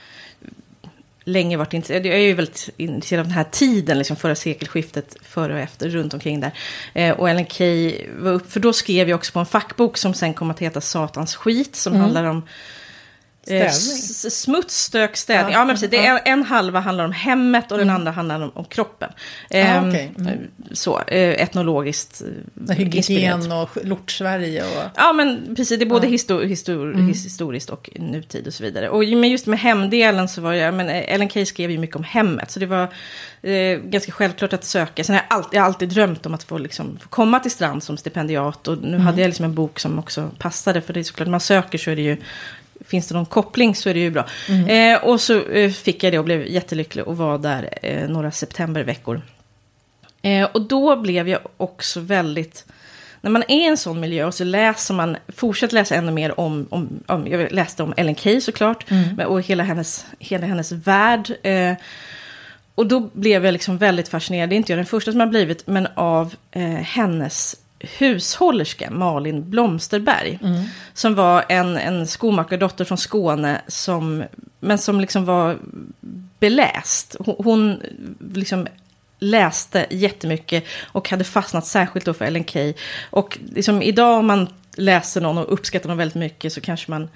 [1.25, 2.07] länge varit intresserad.
[2.07, 5.89] Jag är ju väldigt intresserad av den här tiden, liksom förra sekelskiftet, före och efter,
[5.89, 6.53] runt omkring där.
[6.95, 10.15] Eh, och Ellen Key var upp, för då skrev jag också på en fackbok som
[10.15, 12.43] sen kom att heta Satans skit, som handlar om
[13.46, 15.52] Eh, smuts, stök, städning.
[15.52, 15.90] Ja, Ja, men precis.
[15.90, 19.11] Det är en, halva handlar om hemmet och den andra handlar om, om kroppen.
[19.50, 20.12] Ehm, okej.
[20.18, 20.38] Mm.
[20.72, 23.09] Så, eh, etnologiskt eh, inspirerat.
[23.09, 24.83] Hygien och lort-Sverige och...
[24.96, 25.78] Ja, men precis.
[25.78, 26.11] Det är både Ja.
[26.11, 27.09] histor histor Mm.
[27.11, 28.88] his- historiskt och nutid och så vidare.
[28.88, 31.96] Och men just med hemdelen så var jag, men eh, Ellen Key skrev ju mycket
[31.96, 32.50] om hemmet.
[32.50, 32.88] Så det var
[33.42, 35.05] eh, ganska självklart att söka.
[35.05, 37.50] Sen har jag alltid, jag har alltid drömt om att få, liksom, få komma till
[37.50, 38.68] Strand som stipendiat.
[38.68, 39.00] Och nu Mm.
[39.00, 40.81] hade jag liksom en bok som också passade.
[40.81, 42.16] För det är såklart, när man söker så är det ju,
[42.87, 44.27] finns det någon koppling så är det ju bra.
[44.49, 44.95] Mm.
[44.95, 48.31] Eh, och så eh, fick jag det och blev jättelycklig och var där eh, några
[48.31, 49.23] septemberveckor.
[50.23, 52.64] Eh, och då blev jag också väldigt...
[53.21, 56.40] När man är i en sån miljö och så läser man, fortsätter läsa ännu mer
[56.40, 60.73] om, om, om jag läste om Ellen Key såklart, men- och hela hennes, hela hennes
[60.73, 61.33] värld.
[61.42, 61.75] Eh,
[62.75, 65.27] och då blev jag liksom väldigt fascinerad, det är inte jag den första som har
[65.27, 70.38] blivit, men av eh, hennes hushållerska Malin Blomsterberg.
[70.95, 74.25] Som var en, en skomakardotter från Skåne, som,
[74.61, 75.59] men som liksom var
[76.38, 77.16] beläst.
[77.18, 77.83] Hon, hon
[78.35, 78.66] liksom
[79.18, 82.75] läste jättemycket och hade fastnat särskilt då för Ellen Key.
[83.11, 87.09] Och liksom idag om man läser någon och uppskattar någon väldigt mycket så kanske man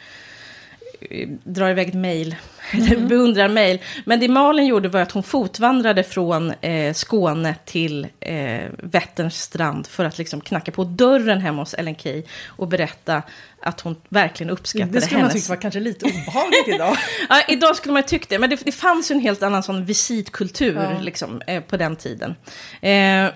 [1.44, 2.36] drar iväg ett mejl,
[2.72, 3.78] eller beundrar mejl.
[4.04, 9.86] Men det Malin gjorde var att hon fotvandrade från eh, Skåne till eh, Vätterns strand
[9.86, 13.22] för att liksom knacka på dörren hemma hos Ellen Key och berätta
[13.62, 15.42] att hon verkligen uppskattade Det skulle man hennes...
[15.42, 16.96] tycka var kanske lite obehagligt idag.
[17.28, 19.62] Ja, idag skulle man ju tycka det, men det, det fanns ju en helt annan
[19.62, 21.00] sån visitkultur Ja.
[21.00, 22.34] liksom, eh, på den tiden.
[22.80, 23.28] Eh,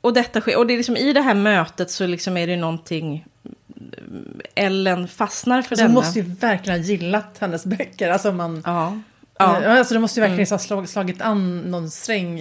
[0.00, 2.56] och, detta sker, och det är liksom, i det här mötet så liksom är det
[2.56, 3.24] någonting...
[4.54, 6.00] Ellen fastnar för Så hon denna.
[6.00, 8.10] måste ju verkligen ha gillat hennes böcker.
[8.10, 8.62] Alltså man...
[8.66, 9.00] Ja.
[9.38, 9.78] Ja.
[9.78, 12.38] Alltså det måste ju verkligen ha slag, slagit an någon sträng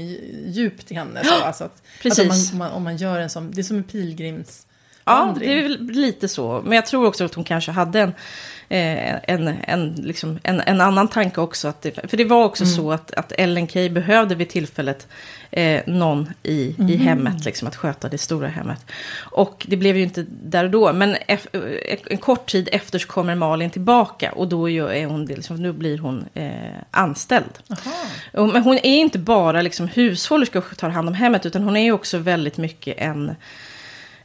[0.47, 1.23] djupt i henne.
[1.23, 2.19] Så, alltså att, Precis.
[2.19, 4.65] Att om, man, om, man, om man gör en sån, det är som en pilgrims...
[5.05, 6.61] Ja, det är lite så.
[6.65, 8.13] Men jag tror också att hon kanske hade en,
[8.69, 11.67] en, en, liksom, en, en annan tanke också.
[11.67, 13.33] Att det, för det var också så att, att
[13.69, 15.07] Key behövde vid tillfället
[15.51, 18.85] eh, någon i, i hemmet, liksom, att sköta det stora hemmet.
[19.31, 20.93] Och det blev ju inte där och då.
[20.93, 21.61] Men eff, eh,
[22.05, 24.31] en kort tid efter så kommer Malin tillbaka.
[24.31, 26.51] Och då är hon, liksom, nu blir hon eh,
[26.91, 27.59] anställd.
[27.69, 28.47] Aha.
[28.53, 31.91] Men hon är inte bara liksom hushållerska och tar hand om hemmet, utan hon är
[31.91, 33.35] också väldigt mycket en...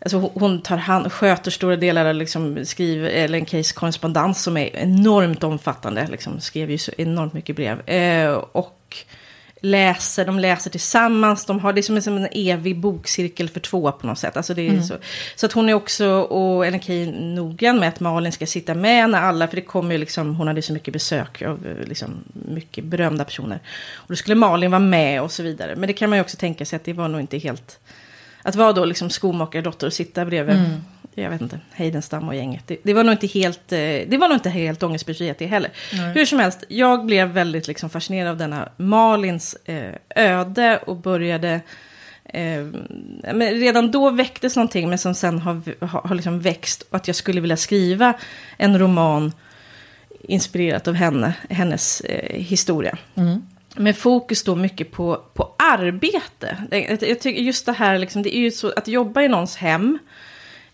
[0.05, 4.57] Alltså hon- tar hand, sköter stora delar av liksom skriver, eller en case korrespondens som
[4.57, 6.07] är enormt omfattande.
[6.11, 7.89] Liksom, skrev ju så enormt mycket brev.
[7.89, 8.97] Eh, och
[9.61, 11.47] läser, de läser tillsammans.
[11.47, 14.37] De har det är som en, som en evig bokcirkel för två på något sätt.
[14.37, 14.95] Alltså det är så,
[15.37, 19.11] så att hon är också, och Ellen Key noggrann med att Malin ska sitta med
[19.11, 22.85] när alla, för det kommer ju liksom, hon hade så mycket besök av liksom, mycket
[22.85, 23.61] berömda personer.
[23.95, 25.77] Och då skulle Malin vara med och så vidare.
[25.77, 27.79] Men det kan man ju också tänka sig att det var nog inte helt,
[28.45, 30.57] att vara då liksom skomakardotter och sitta bredvid,
[31.15, 32.63] jag vet inte, Heidenstam och gänget.
[32.67, 35.71] Det, det var nog inte helt, eh, det var nog inte helt ångestbefriat det heller.
[36.15, 41.61] Hur som helst, jag blev väldigt liksom fascinerad av denna Malins eh, öde och började
[42.35, 42.65] Eh,
[43.35, 46.83] men redan då väcktes någonting, men som sen har, har, har liksom växt.
[46.83, 48.15] Och att jag skulle vilja skriva
[48.57, 49.33] en roman
[50.21, 52.99] inspirerat av henne, hennes eh, historia.
[53.77, 56.57] Med fokus då mycket på, på arbete.
[57.01, 59.99] Jag, tycker just det här, liksom, det är ju så att jobba i någons hem.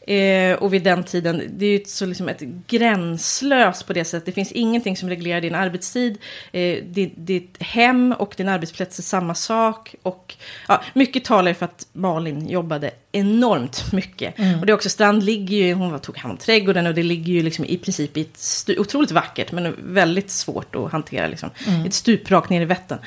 [0.07, 4.27] Eh, och vid den tiden, det är ju så liksom ett gränslöst på det sättet.
[4.27, 6.19] Det finns ingenting som reglerar din arbetstid.
[6.53, 9.95] Eh, ditt, ditt hem och din arbetsplats är samma sak.
[10.03, 10.35] Och
[10.69, 14.35] ja, mycket talar för att Malin jobbade enormt mycket.
[14.61, 17.33] Och det är också, Strand ligger ju, hon tog hand om trädgården och det ligger
[17.33, 21.27] ju liksom i princip i ett stu, otroligt vackert men väldigt svårt att hantera.
[21.27, 21.51] Liksom.
[21.87, 22.99] Ett stup rakt ner i Vättern.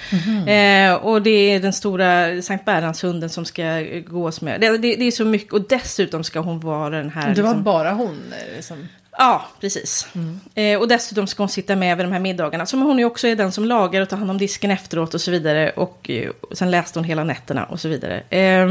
[0.47, 4.61] Eh, och det är den stora Sankt Bäranshunden som ska gås med.
[4.61, 7.35] Det, det, det är så mycket och dessutom ska hon vara den här...
[7.35, 8.87] Det var liksom, bara hon eh, som...
[9.17, 10.07] Ja, precis.
[10.55, 12.65] Eh, och dessutom ska hon sitta med vid de här middagarna.
[12.65, 15.21] Som hon ju också är den som lagar och tar hand om disken efteråt och
[15.21, 15.69] så vidare.
[15.69, 18.17] Och, eh, och sen läste hon hela nätterna och så vidare.
[18.29, 18.67] Eh,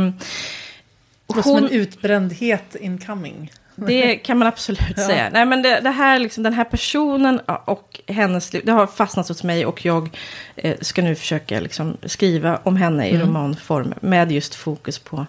[1.26, 3.52] Det var som en utbrändhet incoming.
[3.76, 5.06] det kan man absolut Ja.
[5.06, 5.30] säga.
[5.32, 9.28] Nej, men det, det här, liksom, den här personen och hennes liv, det har fastnat
[9.28, 10.18] hos mig och jag
[10.56, 13.22] eh, ska nu försöka liksom, skriva om henne i Mm.
[13.26, 15.26] romanform med just fokus på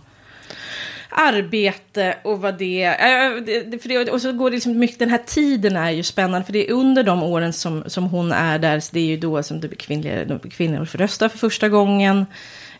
[1.14, 3.80] arbete och vad det är.
[3.80, 6.54] För det, och så går det liksom mycket, den här tiden är ju spännande, för
[6.54, 9.44] det är under de åren som, som hon är där, så det är ju då
[9.44, 12.26] som blir kvinnliga, kvinnor får rösta för första gången.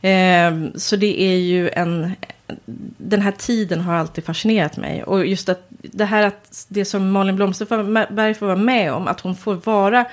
[0.02, 2.12] Eh, så det är ju en,
[2.98, 5.04] den här tiden har alltid fascinerat mig.
[5.04, 9.20] Och just att det här att det som Malin Blomsterberg får vara med om, att
[9.20, 10.06] hon får vara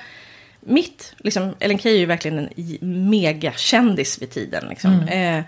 [0.59, 4.65] mitt, liksom, Ellen Key är ju verkligen en megakändis vid tiden.
[4.69, 4.99] Liksom.
[5.07, 5.43] Eh,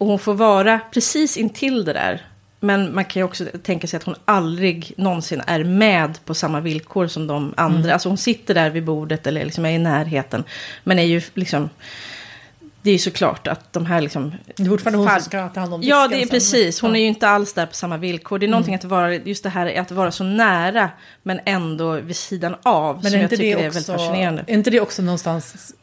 [0.00, 2.26] och hon får vara precis intill det där.
[2.60, 6.60] Men man kan ju också tänka sig att hon aldrig någonsin är med på samma
[6.60, 7.92] villkor som de andra.
[7.92, 10.44] Alltså hon sitter där vid bordet eller liksom är i närheten.
[10.84, 11.70] Men är ju liksom...
[12.82, 14.34] Det är ju såklart att de här liksom...
[14.56, 16.80] Det är fortfarande hon som ska ta hand om Ja, disken det är precis.
[16.80, 16.96] Hon Ja.
[16.96, 18.38] är ju inte alls där på samma villkor.
[18.38, 20.90] Det är någonting att vara, just det här att vara så nära,
[21.22, 24.44] men ändå vid sidan av, Men som är jag tycker det är också, väldigt fascinerande.
[24.46, 25.74] är inte det också någonstans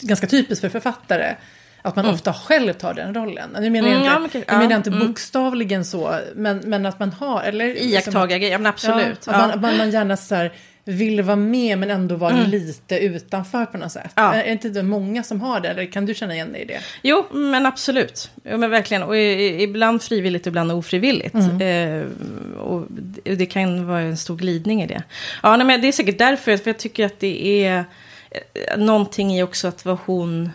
[0.00, 1.34] ganska typiskt för författare?
[1.82, 3.56] Att man ofta själv tar den rollen.
[3.60, 5.06] Nu menar jag Mm, inte, ja, men jag menar ja, inte mm.
[5.06, 7.42] bokstavligen så, men, men att man har...
[7.42, 9.26] Eller, Iakttagargrej, ja men Ja, absolut.
[9.26, 10.52] Ja, man, man, man gärna så här,
[10.84, 14.12] vill vara med men ändå vara lite utanför på något sätt.
[14.14, 15.68] Är är inte det många som har det?
[15.68, 16.80] Eller kan du känna igen dig i det?
[17.02, 18.30] Jo, men absolut.
[18.44, 19.02] Jo, men verkligen.
[19.02, 21.34] Och ibland frivilligt, ibland ofrivilligt.
[21.34, 25.02] Eh, och det det kan vara en stor glidning i det.
[25.42, 27.84] Ja, nej, men det är säkert därför, för jag tycker att det är
[28.30, 30.50] eh, någonting i också att vad hon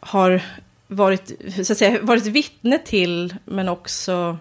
[0.00, 0.42] har
[0.86, 1.32] varit,
[1.64, 4.38] så att säga, varit vittne till, men också...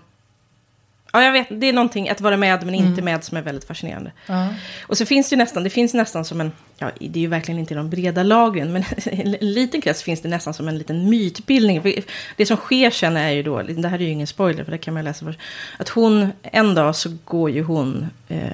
[1.14, 3.64] Ja, jag vet, det är någonting att vara med men inte med som är väldigt
[3.64, 4.12] fascinerande.
[4.26, 4.48] Ja.
[4.88, 7.28] Och så finns det ju nästan, det finns nästan som en, ja det är ju
[7.28, 10.78] verkligen inte de breda lagren, men i en liten krets finns det nästan som en
[10.78, 11.82] liten mytbildning.
[11.82, 11.94] För
[12.36, 14.78] Det som sker sen är ju då, det här är ju ingen spoiler för det
[14.78, 15.40] kan man läsa först,
[15.78, 18.50] att hon, en dag så går ju hon eh,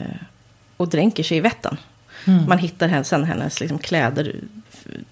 [0.78, 1.78] och dränker sig i Vättern.
[2.48, 4.36] Man hittar sen hennes liksom, kläder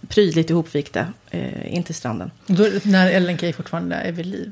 [0.07, 2.31] prydligt ihopvikta eh, in till stranden.
[2.47, 4.51] Då, när Ellen Key fortfarande är vid liv.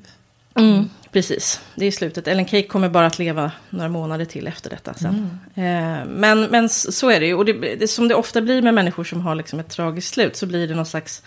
[0.55, 0.89] Mm.
[1.11, 2.27] Precis, det är slutet.
[2.27, 5.39] Ellen Key kommer bara att leva några månader till efter detta sen.
[5.55, 7.33] Eh, men, men så är det ju.
[7.33, 10.35] Och det, det, som det ofta blir med människor som har liksom ett tragiskt slut
[10.35, 11.23] så blir det någon slags...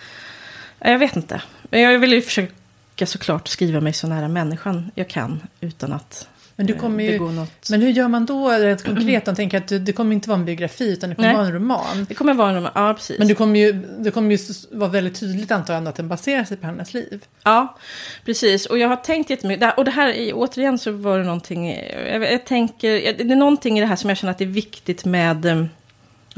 [0.79, 1.43] ja, Jag vet inte.
[1.63, 6.29] Men Jag vill ju försöka såklart skriva mig så nära människan jag kan utan att
[6.57, 7.71] Men du eh, kommer ju- något.
[7.71, 9.27] Men hur gör man då rent konkret?
[9.27, 11.37] Jag tänker att det, kommer inte vara en biografi utan det kommer Nej.
[11.37, 12.07] vara en roman.
[12.09, 13.19] Det kommer vara en roman, ja precis.
[13.19, 14.39] Men det kommer ju, det kommer ju
[14.71, 17.25] vara väldigt tydligt antar jag att den baserar sig på hennes liv.
[17.45, 17.77] Ja,
[18.25, 18.67] precis.
[18.67, 19.79] Och jag har tänkt jättemycket.
[19.79, 21.71] Och det här, är- återigen så var det någonting,
[22.13, 22.89] jag, jag tänker,
[23.25, 25.57] det är någonting i det här som jag känner att det är viktigt med, eh,
[25.57, 25.67] och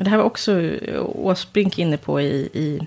[0.05, 2.87] det här var också eh, Åsbrink inne på i, i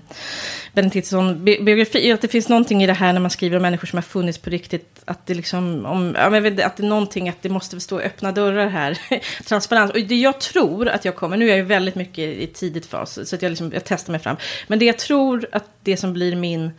[0.72, 3.96] Benediktsson biografi, att det finns någonting i det här när man skriver om människor som
[3.96, 7.28] har funnits på riktigt, att det liksom, om, ja, men vet att det är någonting,
[7.28, 8.98] att det måste stå öppna dörrar här,
[9.44, 9.90] transparens.
[9.90, 12.86] Och det jag tror att jag kommer, nu är jag ju väldigt mycket i tidigt
[12.86, 15.96] fas, så att jag, liksom, jag testar mig fram, men det jag tror att det
[15.96, 16.70] som blir min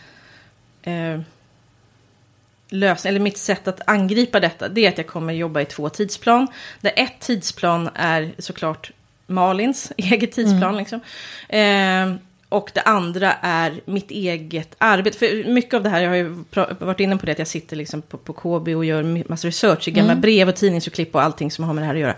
[0.83, 1.19] eh,
[2.69, 5.89] lösning, eller mitt sätt att angripa detta, det är att jag kommer jobba i två
[5.89, 6.47] tidsplan.
[6.81, 8.91] Där ett tidsplan är såklart
[9.31, 10.77] Malins eget tidsplan.
[10.77, 10.99] Liksom.
[11.49, 12.13] Eh,
[12.49, 15.17] och det andra är mitt eget arbete.
[15.17, 16.43] För mycket av det här, jag har ju
[16.79, 19.87] varit inne på det, att jag sitter liksom på, på KB och gör massa research
[19.87, 22.15] i gamla brev och tidningsurklipp och allting som har med det här att göra.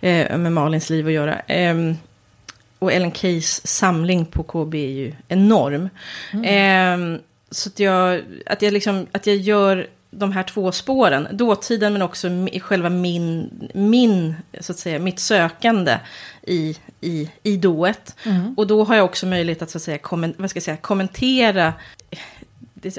[0.00, 1.34] Eh, med Malins liv att göra.
[1.46, 1.96] Ehm,
[2.78, 5.88] och Ellen Keys samling på KB är ju enorm.
[6.44, 7.18] Ehm,
[7.50, 12.02] så att jag, att, jag liksom, att jag gör de här två spåren, dåtiden men
[12.02, 12.28] också
[12.60, 15.98] själva min, min, så att säga, mitt sökande
[16.42, 18.16] i, i, i dået.
[18.56, 20.76] Och då har jag också möjlighet att, så att säga, kommen, vad ska jag säga,
[20.76, 21.72] kommentera.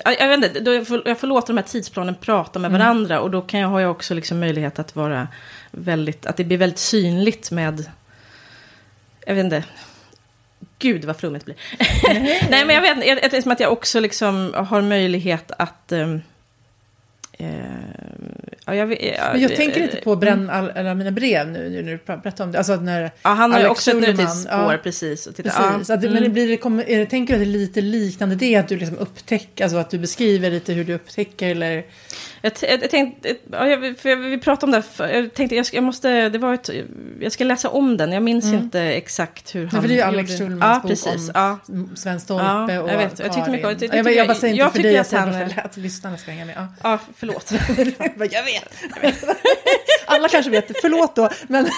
[0.05, 3.19] Jag, vet inte, då jag, får, jag får låta de här tidsplanen prata med varandra.
[3.19, 5.27] Och då kan jag, har jag också liksom möjlighet att vara
[5.71, 7.85] väldigt, att det blir väldigt synligt med,
[9.25, 9.63] jag vet inte,
[10.80, 12.50] gud vad flummigt det blir.
[12.50, 15.92] Nej men jag vet jag- det är som att jag också liksom har möjlighet att,
[15.92, 16.15] eh,
[18.65, 21.48] ja, jag, vet- ja, Men jag tänker inte på eh, bränn all, alla mina brev
[21.48, 22.58] nu, nu när du pra- berättar om det.
[22.58, 24.78] Alltså när Ja, han har ju också ett nutidsspår, ja.
[24.84, 25.28] precis.
[25.28, 27.46] Och titta, Precis, ja, att men det blir, det kommer, är det, tänker du att
[27.46, 28.56] det är lite liknande det?
[28.56, 31.84] Att du liksom upptäcker, alltså att du beskriver lite hur du upptäcker eller?
[32.41, 35.65] Jag, jag tänkte, jag, för jag, vi pratade om det, här för, jag tänkte jag,
[35.73, 36.69] jag måste, det var ett,
[37.19, 39.82] jag ska läsa om den, jag minns inte exakt hur han Mm.
[39.82, 41.60] för det är ju Alex Schulmans ja, bok precis, om ja.
[41.95, 43.19] Sven Stolpe Ja, jag och vet.
[43.19, 45.08] Jag tyckte mycket jag tyckte- jag, jag bara säger inte jag för dig, jag att
[45.08, 46.56] säger bara för att lyssnarna ska hänga med.
[46.58, 46.67] Ja.
[46.84, 47.52] Ja, förlåt.
[48.32, 48.73] jag vet.
[49.02, 49.13] Jag.
[50.06, 51.30] Alla kanske vet, förlåt då.
[51.47, 51.69] Men,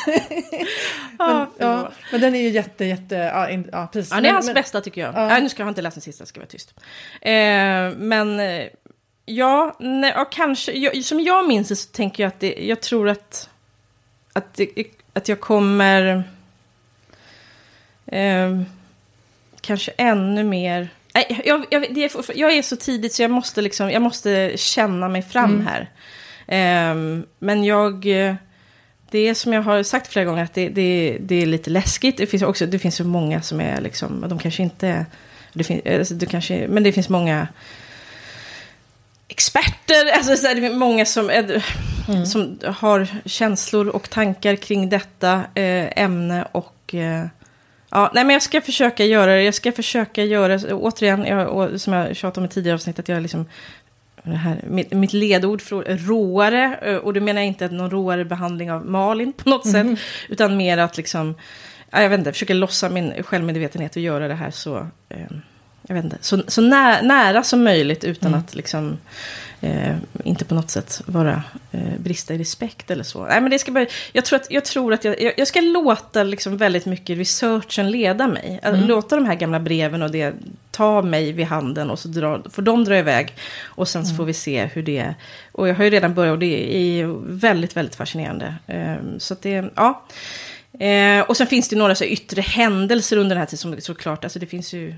[1.20, 4.12] Ja, men, ja, men den är ju jätte, jätte, ja, in, ja precis.
[4.14, 5.16] Ja, det är hans men, bästa tycker jag.
[5.16, 5.28] Ja.
[5.28, 6.74] Nej, nu ska jag inte läsa den sista, jag ska vara tyst.
[7.22, 7.32] Eh,
[7.98, 8.64] men eh,
[9.26, 12.82] ja, nej, ja, kanske, jag, som jag minns det så tänker jag att det, jag
[12.82, 13.50] tror att,
[14.34, 14.70] att, det,
[15.14, 16.24] att jag kommer
[18.06, 18.62] eh,
[19.62, 20.90] kanske ännu mer...
[21.14, 24.52] Nej, jag, jag, det är, jag är så tidigt så jag måste, liksom, jag måste
[24.56, 25.90] känna mig fram här.
[26.48, 26.96] Eh,
[27.40, 28.06] men jag...
[29.12, 32.18] det är som jag har sagt flera gånger att det, det, det är lite läskigt.
[32.18, 35.06] Det finns också det finns så många som är liksom, de kanske inte...
[35.54, 37.48] Det finns, alltså, det kanske, men det finns många
[39.32, 41.66] experter, alltså så här, det är många som, är,
[42.26, 46.48] som har känslor och tankar kring detta eh, ämne.
[46.52, 47.26] Och eh,
[47.90, 51.94] ja, nej men jag ska försöka göra det, jag ska försöka göra, återigen, jag, som
[51.94, 53.46] jag tjatade om i tidigare avsnitt, att jag liksom
[54.24, 57.90] det här, mitt, mitt ledord för råare, eh, och det menar jag inte att någon
[57.90, 59.88] råare behandling av Malin på något sätt,
[60.30, 61.36] utan mer att liksom,
[61.90, 65.26] ja, jag vet inte, försöka lossa min självmedvetenhet och göra det här så, eh,
[65.88, 68.98] jag vet inte, så, så nä, nära som möjligt utan att liksom,
[69.62, 73.26] eh, inte på något sätt vara eh, brista i respekt eller så.
[73.26, 76.24] Nej, men det ska bara, jag tror att jag, tror att jag, jag, ska låta
[76.24, 78.60] liksom väldigt mycket researchen leda mig.
[78.64, 80.34] Att Låta de här gamla breven och det
[80.72, 83.36] ta mig vid handen och så dra, får de dra iväg.
[83.62, 85.14] Och sen så får vi se hur det...
[85.52, 88.56] Och jag har ju redan börjat och det är väldigt, väldigt fascinerande.
[88.68, 90.06] Eh, så att det, ja.
[90.80, 94.24] Eh, och sen finns det några så yttre händelser under den här tiden som såklart,
[94.24, 94.96] alltså det finns ju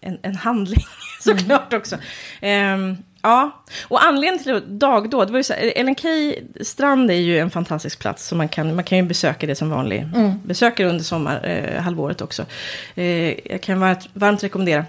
[0.00, 0.84] en, en handling
[1.20, 1.96] såklart också.
[2.40, 7.14] Ehm, ja, och anledningen till dagdåd, det var ju så här, Ellen Key strand är
[7.14, 10.08] ju en fantastisk plats, så man kan, man kan ju besöka det som vanlig
[10.44, 12.46] besökare under sommarhalvåret eh, halvåret också.
[12.94, 14.84] Eh, jag kan varmt, varmt rekommendera.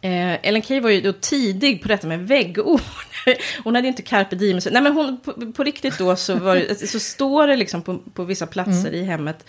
[0.00, 2.80] Eh, Ellen Key var ju då tidig på detta med väggord.
[3.64, 4.60] Hon hade inte carpe diem.
[4.70, 8.24] Nej men hon, på, på riktigt då så, var, så står det liksom på, på
[8.24, 9.44] vissa platser i hemmet.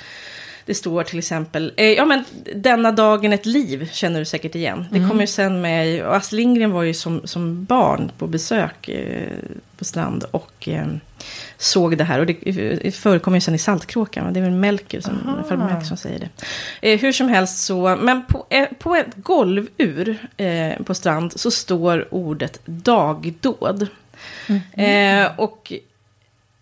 [0.67, 2.23] Det står till exempel, eh, ja men
[2.55, 4.85] denna dagen ett liv känner du säkert igen.
[4.91, 8.89] Det kommer ju sen med, och Astrid Lindgren var ju som, som barn på besök
[8.89, 9.31] eh,
[9.77, 10.87] på strand och eh,
[11.57, 12.19] såg det här.
[12.19, 12.33] Och det,
[12.83, 16.29] det förekommer ju sen i Saltkråkan, det är väl Melker som, Melker som säger det.
[16.91, 21.51] Eh, hur som helst så, men på, eh, på ett golvur eh, på strand så
[21.51, 23.87] står ordet dagdåd.
[24.73, 25.73] Eh, och,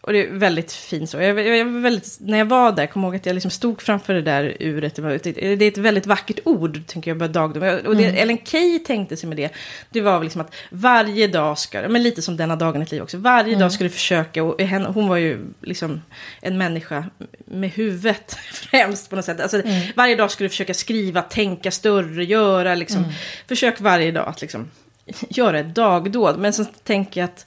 [0.06, 1.18] och det är väldigt fint så.
[1.18, 4.14] Jag, jag, jag väldigt, när jag var där, kom ihåg att jag liksom stod framför
[4.14, 4.96] det där uret.
[4.96, 7.86] Det, det, är ett väldigt vackert ord, tänker jag, bara dagdåd.
[7.86, 9.52] Och det Ellen Key tänkte sig med det,
[9.90, 13.02] det var väl liksom att varje dag ska, men lite som denna dagen ett liv
[13.02, 16.02] också, varje dag ska du försöka, och henne, hon var ju liksom
[16.42, 17.06] en människa
[17.46, 19.40] med huvudet främst på något sätt.
[19.40, 19.62] Alltså,
[19.96, 23.06] Varje dag ska du försöka skriva, tänka större, göra liksom,
[23.48, 24.72] försök varje dag att liksom
[25.30, 26.40] göra ett dagdåd.
[26.40, 27.46] Men så tänker jag att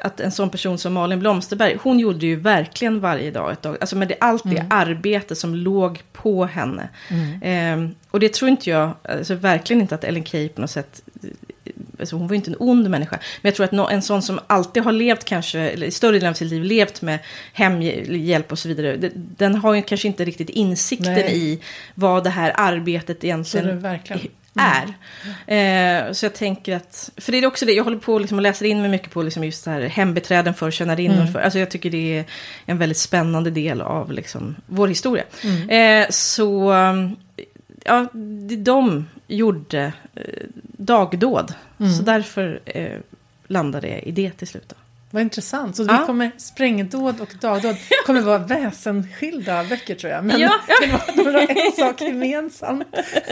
[0.00, 3.76] att en sån person som Malin Blomsterberg, hon gjorde ju verkligen varje dag ett dag.
[3.80, 6.88] Alltså med det, allt det arbete som låg på henne.
[7.42, 11.02] Ehm, och det tror inte jag, alltså verkligen inte att Ellen Key på något sätt,
[12.00, 13.18] alltså hon var ju inte en ond människa.
[13.42, 16.12] Men jag tror att nå- en sån som alltid har levt kanske, eller i större
[16.12, 17.18] delen av sitt liv levt med
[17.52, 18.96] hemhjälp och så vidare.
[18.96, 21.36] det- Den har ju kanske inte riktigt insikten Nej.
[21.38, 21.60] i
[21.94, 24.22] vad det här arbetet Så egentligen det är verkligen.
[24.58, 24.94] Är.
[25.46, 28.42] Eh, så jag tänker att, för det är också det, jag håller på liksom och
[28.42, 31.26] läser in mig mycket på liksom just det här hembiträden för tjänarinnor.
[31.26, 32.24] För, alltså jag tycker det är
[32.66, 35.24] en väldigt spännande del av liksom vår historia.
[35.68, 37.16] Eh, så, um,
[37.84, 38.08] ja,
[38.58, 40.22] de gjorde eh,
[40.62, 41.54] dagdåd.
[41.96, 42.98] Så därför eh,
[43.46, 44.68] landade jag i det till slut.
[44.68, 44.76] Då.
[45.14, 45.76] Vad intressant.
[45.76, 45.98] Så Ja.
[46.00, 50.24] vi kommer, sprängdåd och dagdåd kommer vara väsensskilda böcker tror jag.
[50.24, 50.52] Men Ja,
[51.16, 52.86] det har en sak gemensamt.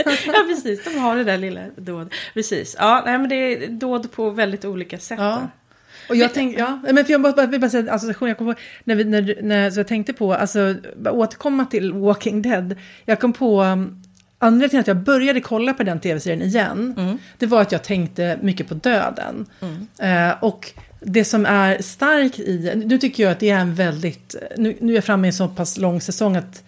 [0.04, 0.84] ja, precis.
[0.84, 2.12] De har det där lilla dåd.
[2.34, 2.76] Precis.
[2.78, 5.18] Ja, nej, men det är dåd på väldigt olika sätt.
[5.20, 5.48] Ja.
[6.08, 8.60] Och jag tänkte, ja, men för jag bara, vill bara säga association, jag kom på,
[8.84, 10.74] när, vi, när, när så jag tänkte på, alltså,
[11.10, 14.02] återkomma till Walking Dead, jag kom på, um,
[14.38, 18.38] anledningen till att jag började kolla på den tv-serien igen, det var att jag tänkte
[18.42, 19.46] mycket på döden.
[19.98, 20.72] Eh, och
[21.04, 24.92] det som är starkt i, nu tycker jag att det är en väldigt, nu, nu
[24.92, 26.62] är jag framme i en så pass lång säsong att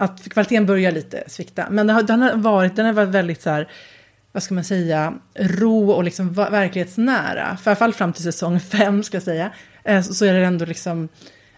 [0.00, 1.66] att kvaliteten börjar lite svikta.
[1.70, 3.68] Men den har, den har varit, den har varit väldigt så här,
[4.32, 7.56] vad ska man säga, ro och liksom verklighetsnära.
[7.62, 9.52] För i alla fall fram till säsong fem ska jag säga.
[9.84, 11.08] Eh, så, är det ändå liksom,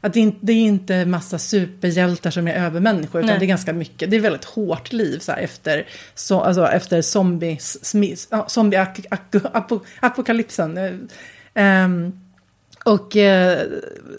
[0.00, 3.20] att det, är inte- det är inte massa superhjältar som är övermänniskor.
[3.20, 3.38] Utan Nej.
[3.38, 7.02] det är ganska mycket, det är väldigt hårt liv så här, efter, så, alltså, efter
[7.02, 8.86] zombies, smis, zombie
[10.00, 11.08] apokalypsen.
[11.54, 12.12] Ehm,
[12.84, 13.68] Och eh,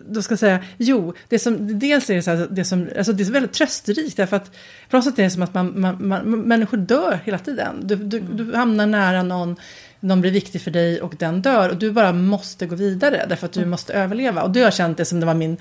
[0.06, 3.14] då ska jag säga, jo, det som, dels är det så här, det som, alltså
[3.14, 4.52] det är väldigt trösterikt därför att
[4.90, 7.88] på något sätt är det som att man, man, man, människor dör hela tiden.
[7.88, 8.38] Du, du, mm.
[8.38, 9.56] du hamnar nära någon,
[10.00, 13.46] någon blir viktig för dig och den dör och du bara måste gå vidare därför
[13.46, 13.70] att du mm.
[13.70, 14.44] måste överleva.
[14.44, 15.58] Och det har känt det som det var min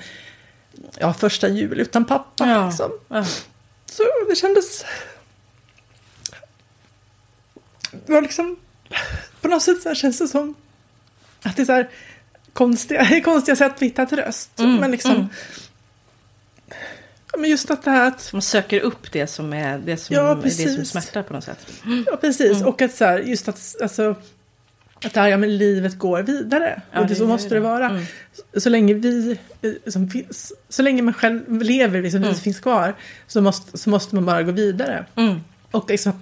[0.99, 2.47] ja, första jul utan pappa.
[2.47, 2.67] Ja.
[2.67, 2.91] Liksom.
[3.09, 3.25] Ja.
[3.87, 4.85] Så det kändes...
[8.07, 8.57] Det var liksom...
[9.41, 10.55] På något sätt så här känns det som
[11.43, 11.89] att det är så här
[12.53, 14.59] konstiga, konstiga sätt att hitta tröst.
[14.59, 15.13] Mm, men liksom...
[15.13, 15.27] Mm.
[17.37, 18.33] Men just att det här att...
[18.33, 21.73] Man söker upp det som är det som, ja, det som smärtar på något sätt.
[22.07, 22.57] Ja, precis.
[22.57, 22.69] Mm.
[22.69, 24.15] Och att så här, just att, alltså,
[25.05, 26.83] att det här, ja, men livet går vidare.
[26.93, 27.91] Ja, och det, så måste det, det vara.
[27.91, 28.05] Mm.
[28.33, 32.35] Så, så, länge vi eh, som finns, så länge man själv lever, liksom, mm.
[32.35, 32.95] finns kvar,
[33.27, 35.07] så måste, så måste man bara gå vidare.
[35.17, 35.41] Mm.
[35.71, 36.13] Och liksom,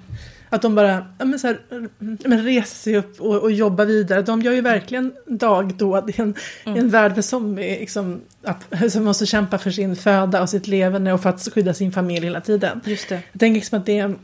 [0.49, 1.61] att de bara ja, men så här,
[1.99, 4.22] men reser sig upp och, och jobbar vidare.
[4.22, 6.34] De gör ju verkligen dagdåd i en,
[6.64, 6.76] mm.
[6.76, 10.66] i en värld med zombie, liksom, att, som måste kämpa för sin föda och sitt
[10.66, 12.80] levande och för att skydda sin familj hela tiden.
[12.84, 13.22] Just det.
[13.32, 14.14] Jag tänker liksom att det,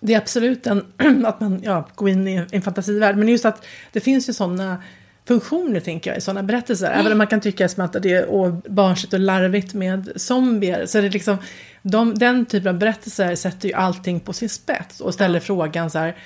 [0.00, 0.84] det är absolut en,
[1.26, 3.16] att man ja, går in i en fantasivärld.
[3.16, 4.82] Men just att det finns ju sådana
[5.28, 6.86] funktioner, tänker jag, i sådana berättelser.
[6.86, 7.00] Mm.
[7.00, 10.86] Även om man kan tycka som att det är barnsligt och larvigt med zombier.
[10.86, 11.36] Så är det liksom,
[11.82, 15.40] de, den typen av berättelser sätter ju allting på sin spets och ställer ja.
[15.40, 16.16] frågan så här,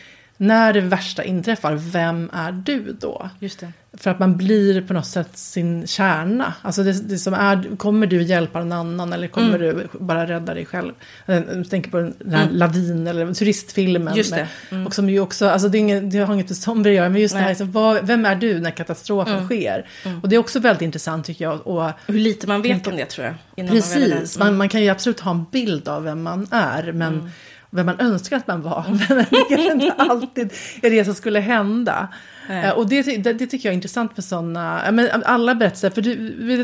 [0.43, 3.31] när det värsta inträffar, vem är du då?
[3.39, 3.73] Just det.
[3.97, 6.55] För att man blir på något sätt sin kärna.
[6.63, 9.77] Alltså det, det som är, kommer du hjälpa någon annan eller kommer mm.
[9.77, 10.93] du bara rädda dig själv?
[11.27, 12.57] Jag tänker på den här mm.
[12.57, 14.17] Lavin eller turistfilmen.
[14.17, 14.49] Just det.
[14.71, 14.87] Mm.
[14.87, 17.09] Och som ju också, alltså det, är inget, det har inget med zombier att göra,
[17.09, 17.43] men just Nej.
[17.43, 19.47] det här, så vad, vem är du när katastrofen mm.
[19.47, 19.87] sker?
[20.05, 20.21] Mm.
[20.21, 21.67] Och det är också väldigt intressant tycker jag.
[21.67, 23.27] Och, Hur lite man vet om det tror
[23.57, 23.69] jag.
[23.69, 27.15] Precis, man, man, man, kan ju absolut ha en bild av vem man är, men
[27.15, 27.31] mm
[27.75, 28.85] vem man önskar att man var.
[29.09, 30.53] Men det kanske inte alltid
[30.83, 32.09] är det som skulle hända.
[32.49, 32.65] Nej.
[32.65, 36.03] Eh, och det, det, det, tycker jag är intressant med sådana, men alla berättelser, för
[36.03, 36.15] du,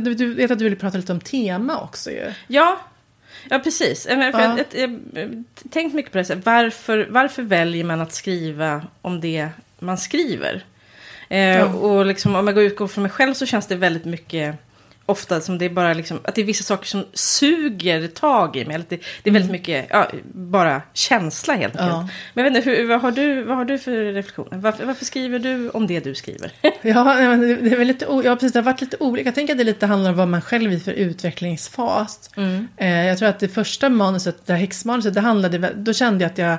[0.00, 2.32] du, du, vet att du vill prata lite om tema också ju.
[2.46, 2.80] Ja,
[3.48, 4.06] ja precis.
[4.06, 4.30] För ja.
[4.32, 9.48] Jag, jag, jag, tänkt mycket på det, varför, varför väljer man att skriva om det
[9.78, 10.64] man skriver?
[11.28, 11.64] Eh, ja.
[11.64, 14.67] Och liksom, om jag går utgår från mig själv så känns det väldigt mycket
[15.08, 18.64] ofta som det är bara liksom, att det är vissa saker som suger tag i
[18.64, 18.74] mig.
[18.74, 19.60] Eller det, det är väldigt mm.
[19.60, 21.92] mycket, ja, bara känsla helt enkelt.
[21.92, 22.08] Ja.
[22.34, 24.58] Men jag vet inte, hur, vad, har du, vad har du för reflektioner?
[24.58, 26.52] Varför, varför skriver du om det du skriver?
[26.62, 27.04] ja,
[27.36, 29.28] det, är väl lite, ja, precis, det har varit lite olika.
[29.28, 32.30] Jag tänker att det lite handlar om vad man själv är för utvecklingsfas.
[32.36, 32.68] Mm.
[32.76, 36.30] Eh, jag tror att det första manuset, det här häxmanuset, det handlade, då kände jag
[36.30, 36.58] att jag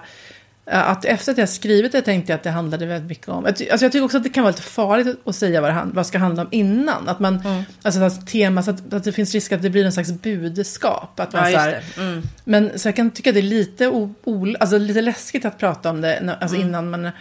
[0.72, 3.46] att efter att jag skrivit det tänkte jag att det handlade väldigt mycket om...
[3.46, 6.08] Alltså jag tycker också att det kan vara lite farligt att säga vad det vad
[6.08, 7.10] ska handla om innan.
[7.10, 7.64] Att man, mm.
[7.82, 11.20] alltså att tema, så att, att, det finns risk att det blir en slags budskap.
[11.20, 12.24] Att man, ja, så här, mm.
[12.44, 15.90] Men så jag kan tycka det är lite, o, o, alltså lite läskigt att prata
[15.90, 16.68] om det alltså mm.
[16.68, 17.12] innan man...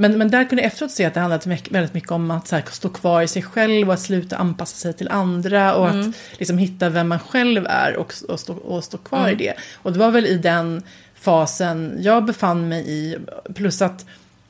[0.00, 2.56] Men, men där kunde jag efteråt se att det handlade väldigt mycket om att så
[2.56, 5.94] här, stå kvar i sig själv och att sluta anpassa sig till andra och att
[5.94, 6.12] mm.
[6.38, 9.38] liksom, hitta vem man själv är och, och, stå, och stå kvar i mm.
[9.38, 9.54] det.
[9.74, 10.82] Och det var väl i den
[11.28, 13.16] fasen jag befann mig i.
[13.54, 14.06] Plus att,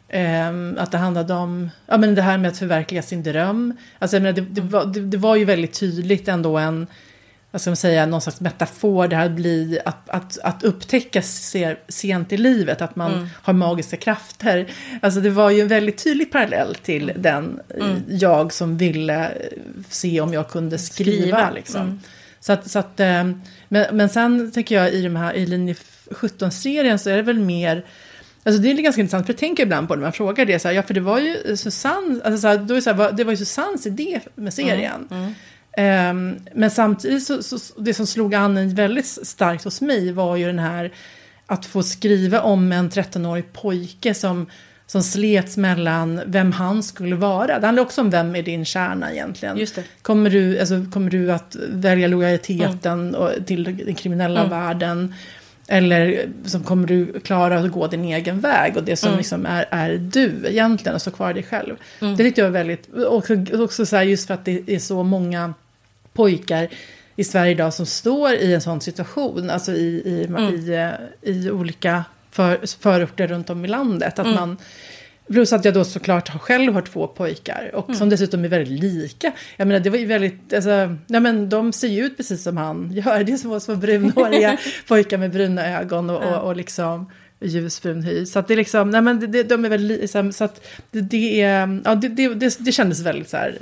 [0.08, 3.76] eh, att det handlade om ja, men det här med att förverkliga sin dröm.
[3.98, 6.86] Alltså, jag menar, det, det, var, det, det var ju väldigt tydligt ändå en
[7.50, 9.08] vad ska man säga, någon slags metafor.
[9.08, 11.22] Det här blir att, att, att upptäcka
[11.88, 13.28] sent i livet, att man mm.
[13.34, 14.66] har magiska krafter.
[15.02, 17.22] Alltså det var ju en väldigt tydlig parallell till mm.
[17.22, 18.02] den mm.
[18.08, 19.32] jag som ville
[19.88, 21.20] se om jag kunde skriva.
[21.20, 21.50] skriva.
[21.50, 21.82] Liksom.
[21.82, 22.00] Mm.
[22.40, 23.24] Så att, så att, eh,
[23.68, 25.74] men, men sen tänker jag i de här, i linje
[26.10, 27.84] 17-serien så är det väl mer
[28.42, 30.58] Alltså det är ganska intressant, för jag tänker ibland på det när man frågar det.
[30.58, 32.92] Så här, ja, för det var ju Susanne, alltså så här, då är det, så
[32.92, 35.08] här, det var ju Susannes idé med serien.
[35.10, 35.34] Mm, mm.
[36.10, 40.46] Um, men samtidigt så, så, det som slog an väldigt starkt hos mig var ju
[40.46, 40.92] den här
[41.46, 44.46] att få skriva om en 13-årig pojke som
[44.89, 47.59] som slets mellan vem han skulle vara.
[47.59, 49.59] Det handlar också om vem är din kärna egentligen.
[50.03, 53.14] Kommer, du, alltså, kommer du att välja lojaliteten mm.
[53.14, 54.51] och, till den kriminella mm.
[54.51, 55.14] världen?
[55.66, 59.18] Eller som kommer du klara att gå din egen väg och det som mm.
[59.18, 61.76] liksom är, är du egentligen och stå kvar dig själv.
[62.01, 62.16] Mm.
[62.16, 65.03] Det tyckte jag var väldigt, också, också så här, just för att det är så
[65.03, 65.55] många
[66.12, 66.68] pojkar
[67.16, 70.55] i Sverige idag som står i en sån situation, alltså i, i, mm.
[70.55, 72.05] i, i, olika
[72.39, 74.18] för, förorter runt om i landet.
[74.18, 74.34] Att mm.
[74.34, 74.57] man,
[75.32, 77.99] plus att jag då såklart har själv har två pojkar och mm.
[77.99, 79.32] som dessutom är väldigt lika.
[79.57, 82.57] Jag menar det var ju väldigt, alltså, nej men de ser ju ut precis som
[82.57, 83.24] han gör.
[83.24, 84.59] Det är små, små brunhåriga
[84.89, 87.11] pojkar med bruna ögon och, och, och liksom
[87.41, 88.26] ljusbrun hy.
[88.26, 91.01] Så att det är liksom, nej men det, de är väl liksom, så att det,
[91.01, 93.59] det är, ja det, det, det, kändes väldigt så här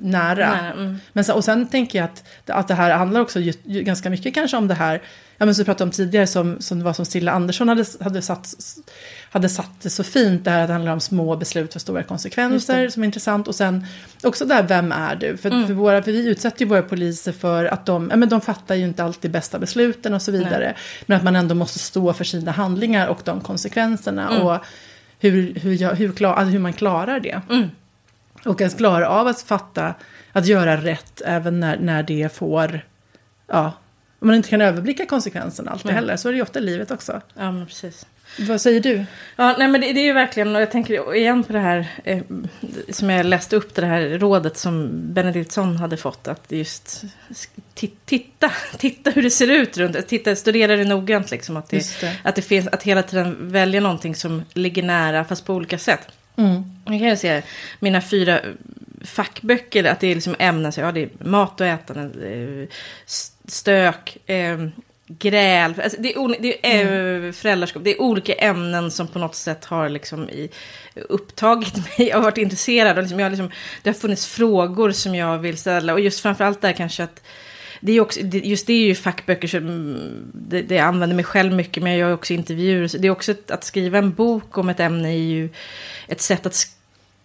[0.00, 0.34] nära.
[0.34, 0.96] Nära, mm.
[1.12, 3.52] Men så, och sen tänker jag att, att det här handlar också ju,
[3.82, 5.02] ganska mycket kanske om det här,
[5.40, 8.22] ja men som vi pratade om tidigare, som, som var som Stilla Andersson hade, hade,
[8.22, 8.54] satt,
[9.30, 12.02] hade satt det så fint, det här att det handlar om små beslut för stora
[12.02, 13.48] konsekvenser, som är intressant.
[13.48, 13.86] Och sen
[14.22, 15.36] också där, vem är du?
[15.36, 15.66] För, Mm.
[15.66, 18.74] för, våra, för vi utsätter ju våra poliser för att de, ja men de fattar
[18.74, 20.74] ju inte alltid bästa besluten och så vidare.
[21.06, 24.30] Men att man ändå måste stå för sina handlingar och de konsekvenserna.
[24.30, 24.46] Mm.
[24.46, 24.58] Och
[25.18, 27.40] hur, hur, jag, hur, klar, alltså hur man klarar det.
[27.50, 27.68] Mm.
[28.44, 29.94] Och ens klara av att fatta,
[30.32, 32.80] att göra rätt även när, när det får,
[33.46, 33.72] ja,
[34.20, 35.94] om man inte kan överblicka konsekvenserna alltid Nej.
[35.94, 37.20] heller, så är det ju ofta i livet också.
[37.34, 38.06] Ja, men precis.
[38.38, 39.04] Vad säger du?
[39.36, 41.86] Ja, nej, men det, det är ju verkligen, och jag tänker igen på det här
[42.04, 42.22] eh,
[42.88, 47.04] som jag läste upp, det här rådet som Benediktsson hade fått, att just
[47.74, 52.00] ti- titta, titta hur det ser ut runt, titta, studera det noggrant liksom, att det,
[52.00, 52.16] det.
[52.22, 56.08] att det finns, att hela tiden välja någonting som ligger nära, fast på olika sätt.
[56.36, 56.62] Mm.
[56.84, 57.42] Jag kan ju se
[57.80, 58.40] mina fyra
[59.04, 62.68] fackböcker, att det är liksom ämnen, så ja det är mat och ätande, eh,
[63.44, 64.58] stök, eh,
[65.18, 69.34] gräl, alltså det är, det är eh, föräldraskap, det är olika ämnen som på något
[69.34, 70.50] sätt har liksom i,
[70.94, 72.96] upptagit mig, jag har varit intresserad.
[72.96, 73.50] Och liksom, jag har liksom,
[73.82, 75.92] det har funnits frågor som jag vill ställa.
[75.92, 77.22] Och just framförallt där kanske att
[77.80, 81.24] det är också, just det är ju fackböcker som mm, det, det jag använder mig
[81.24, 82.98] själv mycket, men jag gör också intervjuer.
[82.98, 85.48] Det är också ett, att skriva en bok om ett ämne är ju
[86.08, 86.54] ett sätt att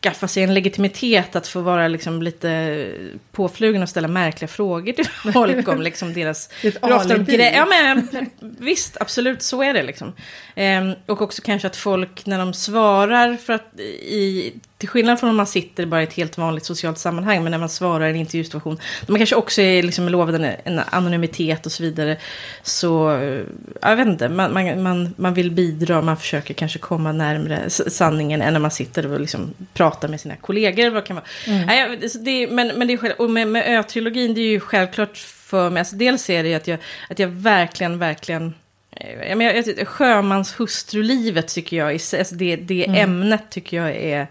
[0.06, 2.92] skaffa sig en legitimitet, att få vara liksom lite
[3.32, 6.50] påflugen och ställa märkliga frågor till folk om liksom deras...
[6.64, 7.52] Ett de alibi.
[7.56, 8.08] Ja, men
[8.40, 10.14] visst, absolut, så är det liksom.
[10.56, 15.30] Ehm, och också kanske att folk när de svarar, för att i, till skillnad från
[15.30, 18.10] om man sitter bara i ett helt vanligt socialt sammanhang, men när man svarar i
[18.10, 22.18] en intervjusituation, man kanske också är liksom lovad en, en anonymitet och så vidare,
[22.64, 23.42] så, eh,
[23.82, 28.42] jag vet inte, man, man, man, man vill bidra, man försöker kanske komma närmare sanningen
[28.42, 30.90] än när man sitter och liksom pratar med sina kollegor.
[30.90, 31.20] Vad kan.
[31.48, 34.42] Nej, jag vet, så det, men, men det är själv, och med, med Ö-trilogin, det
[34.42, 38.00] är ju självklart för mig, alltså dels är det ju att jag, att jag verkligen,
[38.00, 38.54] verkligen
[39.30, 39.86] jag menar, jag tycker-
[41.78, 44.22] jag, alltså det, det ämnet tycker jag är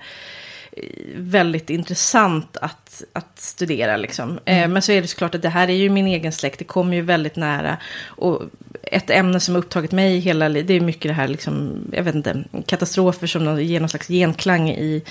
[0.73, 0.85] eh,
[1.17, 3.97] väldigt intressant att, att studera.
[3.97, 4.39] Liksom.
[4.45, 6.65] Eh, men så är det såklart att det här är ju min egen släkt, det
[6.65, 7.77] kommer ju väldigt nära.
[8.07, 8.43] Och
[8.83, 12.03] ett ämne som har upptagit mig hela livet, det är mycket det här, liksom, jag
[12.03, 15.03] vet inte, katastrofer som ger någon slags genklang i,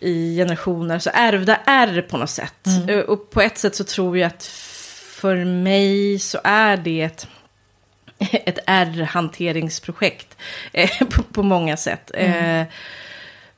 [0.00, 0.98] i generationer.
[0.98, 2.66] Så ärvda är på något sätt.
[2.88, 4.44] Eh, Och på ett sätt så tror jag att
[5.20, 7.26] för mig så är det ett
[8.32, 10.36] ett R-hanteringsprojekt
[10.72, 12.10] eh, på, på många sätt.
[12.14, 12.62] Eh,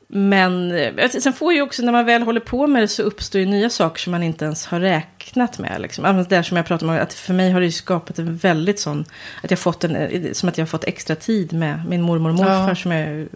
[0.09, 3.40] men eh, sen får ju också, när man väl håller på med det så uppstår
[3.40, 5.80] ju nya saker som man inte ens har räknat med.
[5.80, 6.04] Liksom.
[6.16, 8.80] Det där som jag pratade om, att för mig har det ju skapat en väldigt
[8.80, 9.04] sån,
[9.42, 12.34] att jag fått en, som att jag har fått extra tid med min mormor och
[12.36, 12.74] morfar Ja.
[12.74, 13.26] som jag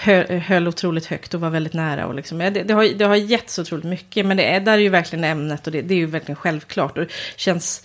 [0.00, 2.06] höll, höll otroligt högt och var väldigt nära.
[2.06, 4.72] Och liksom, det, det, har, det har gett så otroligt mycket, men det är, där
[4.72, 6.98] är ju verkligen ämnet och det, det är ju verkligen självklart.
[6.98, 7.82] Och det känns,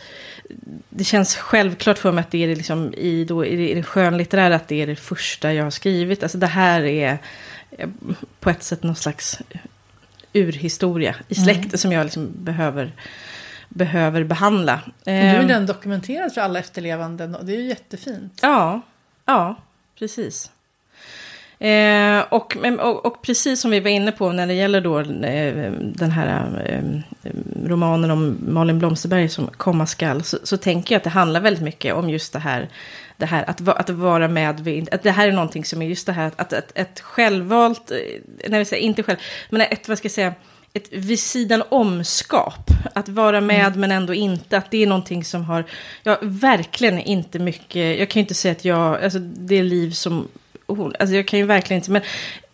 [0.89, 3.83] det känns självklart för mig att det är liksom i, då, i, det- i det
[3.83, 6.23] skönlitterära att det är det första jag har skrivit.
[6.23, 7.17] Alltså det här är
[7.71, 7.89] eh,
[8.39, 9.39] på ett sätt någon slags
[10.33, 12.91] urhistoria i släkten som jag liksom behöver,
[13.69, 14.79] behöver behandla.
[15.05, 18.39] Nu är Ehm, den dokumenterad för alla efterlevande det är ju jättefint.
[18.41, 18.81] Ja,
[19.25, 19.55] ja,
[19.99, 20.51] precis.
[21.59, 25.71] Eh, och, och, och precis som vi var inne på när det gäller då eh,
[25.79, 27.29] den här eh,
[27.65, 31.63] romanen om Malin Blomsterberg som komma skall, så, så tänker jag att det handlar väldigt
[31.63, 32.69] mycket om just det här,
[33.17, 34.49] det här att, att vara med
[34.91, 38.49] att det här är någonting som är just det här att, att, ett självvalt, eh,
[38.49, 39.17] när vi säger inte själv,
[39.49, 40.33] men ett, vad ska jag säga,
[40.73, 42.71] ett vid sidan omskap.
[42.93, 44.57] Att vara med men ändå inte.
[44.57, 45.65] Att det är någonting som har,
[46.03, 50.27] ja verkligen inte mycket, jag kan ju inte säga att jag, alltså det liv som
[50.67, 52.01] alltså jag kan ju verkligen inte, men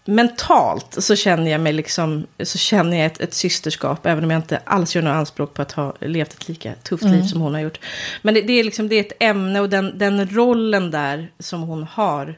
[0.06, 4.38] mentalt så känner jag mig liksom, så känner jag ett, ett systerskap, även om jag
[4.40, 7.54] inte alls gör några anspråk på att ha levt ett lika tufft liv som hon
[7.54, 7.80] har gjort.
[8.22, 11.62] Men det, det är liksom, det är ett ämne och den, den rollen där som
[11.62, 12.36] hon har,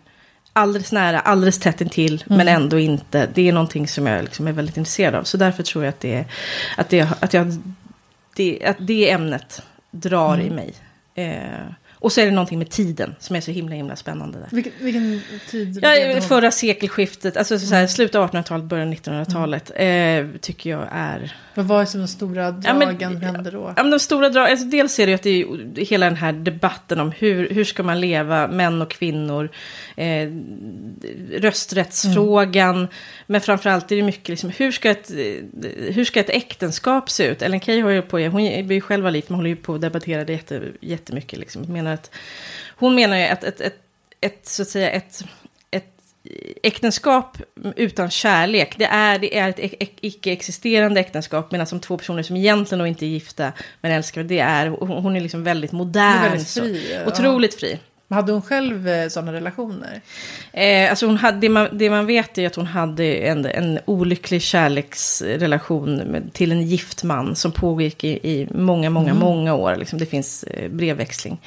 [0.54, 3.28] alldeles nära, alldeles tätt intill, men ändå inte.
[3.34, 5.24] Det är någonting som jag liksom är väldigt intresserad av.
[5.24, 6.26] Så därför tror jag att det, är-
[6.78, 7.48] att det, att jag,
[8.36, 9.62] det, att det ämnet
[9.92, 10.74] drar i mig.
[11.16, 11.68] Eh,
[12.04, 14.48] och så är det någonting med tiden som är så himla, himla spännande där.
[14.52, 15.80] Vilken, vilken tid?
[15.82, 20.88] Ja, förra sekelskiftet, alltså så här, slutet av 1800-talet, början av 1900-talet, eh, tycker jag
[20.92, 21.36] är...
[21.56, 23.74] Vad var det som de stora Ja, men- dragen hände då?
[23.78, 26.16] Ja, men de stora drag, alltså dels är det ju att det är hela den
[26.16, 29.50] här debatten om hur, hur ska man leva, män och kvinnor,
[29.96, 30.30] eh,
[31.42, 32.88] rösträttsfrågan,
[33.28, 37.28] men framförallt är det mycket liksom, hur ska ett, eh, hur ska ett äktenskap se
[37.28, 37.42] ut?
[37.42, 39.82] Ellen Key har ju på, hon är ju själv liv, men håller ju på att
[39.82, 41.40] debattera det jätte, jättemycket.
[41.40, 41.62] Liksom.
[41.62, 42.12] Menar att,
[42.76, 43.78] hon menar ju att ett, ett,
[44.22, 45.43] ett, så att säga, ett, ett
[46.64, 47.38] äktenskap
[47.76, 52.80] utan kärlek, det är, det är ett icke-existerande äktenskap, medan som två personer som egentligen
[52.80, 53.52] då inte är gifta,
[53.82, 56.22] men älskar, det är, hon är liksom väldigt modern.
[56.22, 57.80] Väldigt fri, så, otroligt fri.
[58.14, 60.02] Hade hon själv eh, sådana relationer?
[60.54, 63.80] Eh, alltså hon hade, det, man, det man vet är att hon hade en, en
[63.86, 69.20] olycklig kärleksrelation med, till en gift man som pågick i, i många, många, mm.
[69.20, 69.76] många år.
[69.76, 71.42] Liksom, det finns eh, brevväxling.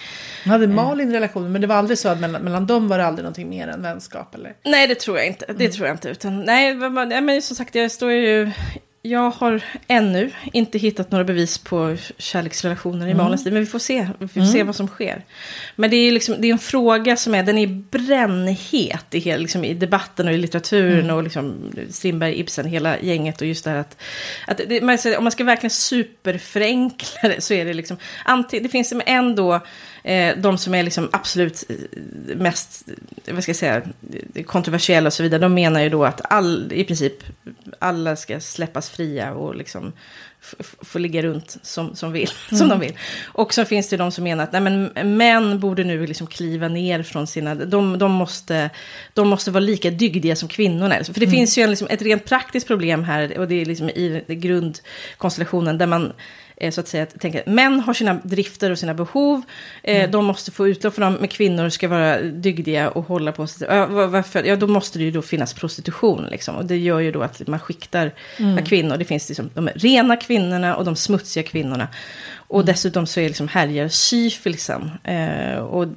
[0.44, 0.70] Hon hade eh.
[0.70, 3.48] Malin relationer, men det var aldrig så att mellan, mellan dem var det aldrig någonting
[3.48, 4.34] mer än vänskap?
[4.34, 4.54] Eller?
[4.64, 5.44] Nej, det tror jag inte.
[5.46, 5.72] Det mm.
[5.72, 6.08] tror jag inte.
[6.08, 6.74] Utan, nej,
[7.20, 8.50] men som sagt, jag står ju
[9.06, 13.24] jag har ännu inte hittat några bevis på kärleksrelationer i mm.
[13.24, 13.54] Malins liv.
[13.54, 14.52] Men vi får se, vi får mm.
[14.52, 15.24] se vad som sker.
[15.76, 19.40] Men det är, liksom, det är en fråga som är, den är brännhet i, hela,
[19.40, 21.04] liksom, i debatten och i litteraturen.
[21.04, 21.16] Mm.
[21.16, 23.40] Och liksom, Strindberg, Ibsen, hela gänget.
[23.40, 23.96] Och just det här att,
[24.46, 27.96] att det, man, om man ska verkligen superförenkla det så är det liksom,
[28.50, 29.60] det finns ändå
[30.06, 32.88] eh, de som är liksom absolut eh, mest,
[33.30, 33.82] vad ska jag säga,
[34.46, 37.12] kontroversiella och så vidare, de menar ju då att all, i princip
[37.78, 39.92] alla ska släppas fria och liksom
[40.80, 42.58] få ligga runt som, som, vill, mm.
[42.58, 42.98] som de vill.
[43.24, 46.68] Och så finns det de som menar att nej, men, män borde nu liksom kliva
[46.68, 47.54] ner från sina...
[47.54, 48.70] De, de, måste,
[49.14, 51.04] de måste vara lika dygdiga som kvinnorna.
[51.04, 51.30] För det mm.
[51.30, 55.78] finns ju en, liksom, ett rent praktiskt problem här, och det är liksom i grundkonstellationen,
[55.78, 56.12] där man
[56.70, 59.42] så att säga, tänker att män har sina drifter och sina behov.
[59.82, 60.10] Eh, mm.
[60.10, 63.68] De måste få utlopp för dem, men kvinnor ska vara dygdiga och hålla på sig.
[63.88, 64.44] Varför?
[64.44, 66.26] Ja, då måste det ju då finnas prostitution.
[66.30, 66.56] Liksom.
[66.56, 68.64] Och det gör ju då att man skiktar mm.
[68.64, 68.96] kvinnor.
[68.96, 71.88] Det finns liksom de rena kvinnorna och de smutsiga kvinnorna.
[72.48, 72.66] Och mm.
[72.66, 74.90] dessutom så är liksom härjar syfilisen.
[75.04, 75.88] Eh, och,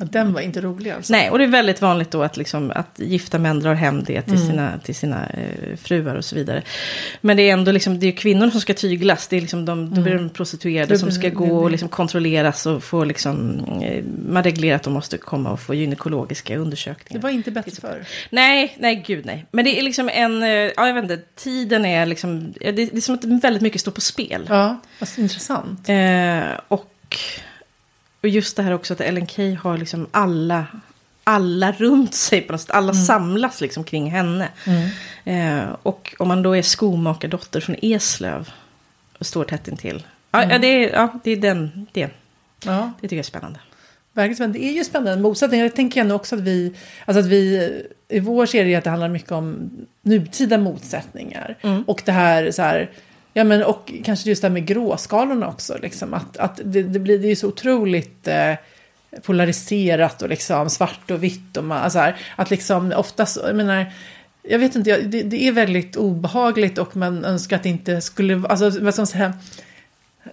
[0.00, 1.12] Den var inte rolig alltså?
[1.12, 4.22] Nej, och det är väldigt vanligt då att, liksom, att gifta män drar hem det
[4.22, 4.48] till mm.
[4.48, 6.62] sina, till sina eh, fruar och så vidare.
[7.20, 9.28] Men det är ändå liksom, det är kvinnorna som ska tyglas.
[9.28, 9.94] Det är liksom de, mm.
[9.94, 14.42] då blir de prostituerade som ska gå och liksom kontrolleras och få liksom, eh, man
[14.42, 17.20] reglerar att de måste komma och få gynekologiska undersökningar.
[17.20, 18.04] Det var inte bättre förr?
[18.30, 19.46] Nej, nej gud nej.
[19.50, 22.96] Men det är liksom en, eh, ja jag vet inte, tiden är liksom, det, det
[22.96, 24.46] är som att väldigt mycket står på spel.
[24.48, 25.88] Ja, vad intressant.
[25.92, 27.16] Eh, och,
[28.20, 30.66] och just det här också att Ellen Key har liksom alla,
[31.24, 32.70] alla runt sig på något sätt.
[32.70, 33.04] Alla mm.
[33.04, 34.48] samlas liksom kring henne.
[34.66, 34.88] Mm.
[35.24, 38.50] Eh, och om man då är skomakardotter från Eslöv
[39.18, 40.06] och står tätt intill.
[40.30, 40.50] Ja, mm.
[40.50, 42.10] ja, det, är, ja det är den, det.
[42.64, 42.92] Ja.
[43.00, 43.58] Det tycker jag är spännande.
[44.12, 45.60] Verkligen, det är ju spännande motsättning.
[45.60, 46.74] Jag tänker ändå också att vi,
[47.04, 47.70] alltså att vi
[48.08, 49.70] i vår serie att det handlar mycket om
[50.02, 51.58] nutida motsättningar.
[51.62, 51.82] Mm.
[51.82, 52.90] Och det här så här,
[53.34, 55.78] Ja, men och kanske just det här med gråskalorna också.
[55.82, 58.54] Liksom, att att det, det blir det är så otroligt eh,
[59.22, 61.56] polariserat och liksom svart och vitt.
[61.56, 63.92] Och man, alltså här, att liksom oftast, jag menar,
[64.42, 68.48] jag vet inte, det, det, är väldigt obehagligt och man önskar att det inte skulle,
[68.48, 69.32] alltså vad ska man säga,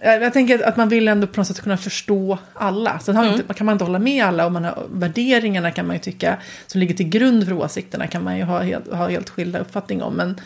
[0.02, 2.98] jag tänker att man vill ändå på något sätt kunna förstå alla.
[2.98, 3.34] Sen har mm.
[3.40, 6.36] inte, kan man inte hålla med alla och man har, värderingarna kan man ju tycka
[6.66, 10.02] som ligger till grund för åsikterna kan man ju ha helt, ha helt skilda uppfattning
[10.02, 10.14] om.
[10.14, 10.40] Men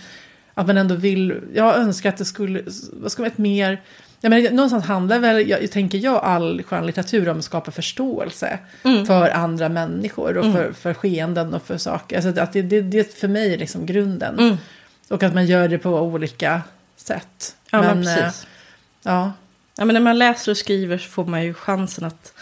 [0.55, 3.83] att man ändå vill, jag önskar att det skulle, vad ska man ett mer,
[4.21, 9.07] jag menar, någonstans handlar väl, jag, tänker jag, all skönlitteratur om att skapa förståelse mm.
[9.07, 10.57] för andra människor och mm.
[10.57, 12.17] för, för skeenden och för saker.
[12.17, 14.39] Alltså att det, det, det är för mig liksom grunden.
[14.39, 14.57] Mm.
[15.09, 16.63] Och att man gör det på olika
[16.97, 17.57] sätt.
[17.71, 18.43] Ja, men, men precis.
[18.43, 18.49] Äh,
[19.03, 19.33] ja.
[19.77, 22.33] ja, men när man läser och skriver så får man ju chansen att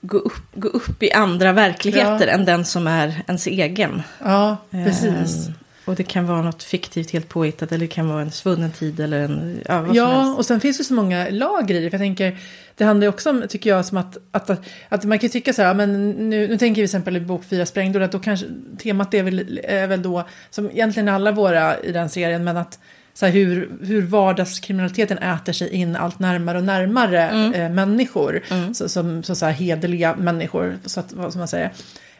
[0.00, 2.32] gå upp, gå upp i andra verkligheter ja.
[2.32, 4.02] än den som är ens egen.
[4.24, 5.48] Ja, precis.
[5.48, 5.54] Um,
[5.88, 9.00] och det kan vara något fiktivt, helt påhittat, eller det kan vara en svunnen tid
[9.00, 9.60] eller en...
[9.68, 11.90] Ja, vad ja och sen finns det så många lager i det.
[11.90, 12.38] För jag tänker,
[12.74, 14.50] det handlar ju också om, tycker jag, som att, att,
[14.88, 17.44] att man kan tycka så här, men nu, nu tänker vi till exempel i bok
[17.44, 18.46] fyra sprängdåd, att då kanske
[18.82, 22.78] temat är väl, är väl då, som egentligen alla våra i den serien, men att
[23.14, 27.54] så här, hur, hur vardagskriminaliteten äter sig in allt närmare och närmare mm.
[27.54, 28.42] eh, människor.
[28.50, 28.74] Mm.
[28.74, 31.72] Så, som så, så här, hederliga människor, så att, vad man säger.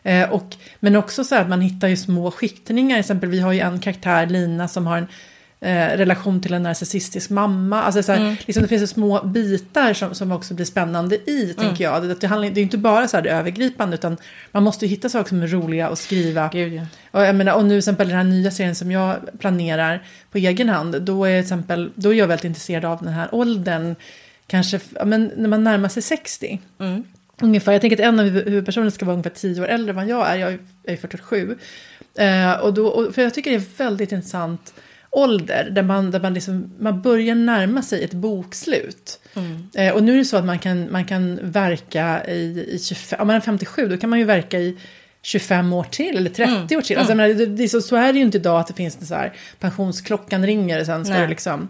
[0.08, 2.96] Eh, och, men också så att man hittar ju små skiktningar.
[2.96, 5.06] Till exempel vi har ju en karaktär, Lina, som har en
[5.60, 7.82] eh, relation till en narcissistisk mamma.
[7.82, 8.36] Alltså så här, mm.
[8.46, 11.54] liksom det finns ju små bitar som, som också blir spännande i, mm.
[11.56, 12.02] tänker jag.
[12.02, 14.16] Det, det, handlar, det är inte bara så här det övergripande, utan
[14.52, 16.50] man måste ju hitta saker som är roliga att skriva.
[16.52, 16.86] Gud, ja.
[17.10, 20.38] och, jag menar, och nu till exempel den här nya serien som jag planerar på
[20.38, 23.94] egen hand, då är, exempel, då är jag väldigt intresserad av den här åldern,
[24.46, 26.60] kanske men, när man närmar sig 60.
[26.80, 27.04] Mm.
[27.42, 30.08] Ungefär, jag tänker att en av huvudpersonerna ska vara ungefär tio år äldre än vad
[30.08, 30.36] jag är.
[30.36, 31.58] Jag är 47.
[32.18, 34.74] Eh, och då, och, för jag tycker det är väldigt intressant
[35.10, 39.20] ålder där man, där man, liksom, man börjar närma sig ett bokslut.
[39.34, 39.68] Mm.
[39.74, 43.20] Eh, och nu är det så att man kan, man kan verka i, i 25,
[43.20, 44.76] om man är 57 då kan man ju verka i
[45.22, 46.62] 25 år till eller 30 mm.
[46.62, 46.98] år till.
[46.98, 47.16] Alltså, mm.
[47.16, 49.14] menar, det, det, så, så är det ju inte idag att det finns en så
[49.14, 51.22] här pensionsklockan ringer och sen ska Nej.
[51.22, 51.68] det liksom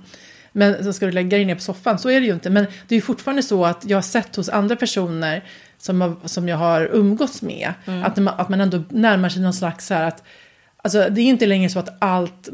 [0.59, 1.99] men så ska du lägga dig ner på soffan.
[1.99, 2.51] Så är det ju inte.
[2.51, 5.45] Men det är ju fortfarande så att jag har sett hos andra personer
[5.79, 7.73] som, har, som jag har umgåtts med.
[8.05, 10.23] Att, man, att man ändå närmar sig någon slags så här att,
[10.83, 12.49] alltså det är inte längre så att allt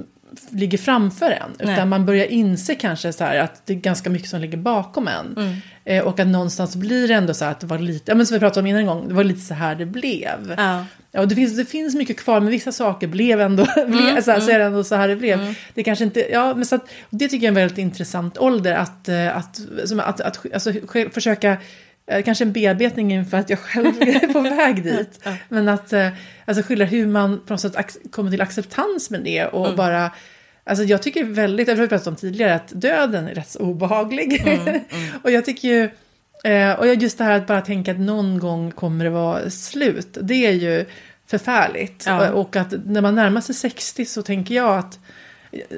[0.51, 1.51] ligger framför en.
[1.59, 1.87] Utan Nej.
[1.87, 5.61] man börjar inse kanske så här att det är ganska mycket som ligger bakom en.
[5.85, 8.27] Eh, och att någonstans blir det ändå så här att det var lite, ja men
[8.27, 10.55] som vi pratade om innan en gång, det var lite så här det blev.
[10.57, 10.85] Ja.
[11.15, 14.31] Ja, och det, finns, det finns mycket kvar, men vissa saker blev ändå, blev, så,
[14.31, 15.55] här, så är det ändå så här det blev.
[15.75, 18.75] Det kanske inte, ja, men så att, det tycker jag är en väldigt intressant ålder,
[18.75, 20.73] att, eh, att, som, att, att alltså,
[21.13, 21.57] försöka,
[22.07, 26.09] eh, kanske en bearbetning inför att jag själv är på väg dit, men att eh,
[26.45, 30.11] alltså, skildra hur man på något sätt kommer till acceptans med det och bara
[30.67, 34.43] Alltså jag tycker väldigt, jag har pratat om tidigare, att döden är rätt så obehaglig.
[35.23, 35.91] och jag tycker ju,
[36.45, 40.19] eh, och just det här att bara tänka att någon gång kommer det vara slut,
[40.23, 40.85] det är ju
[41.27, 42.05] förfärligt.
[42.07, 42.31] Ja.
[42.31, 44.99] Och, och att när man närmar sig 60 så tänker jag att,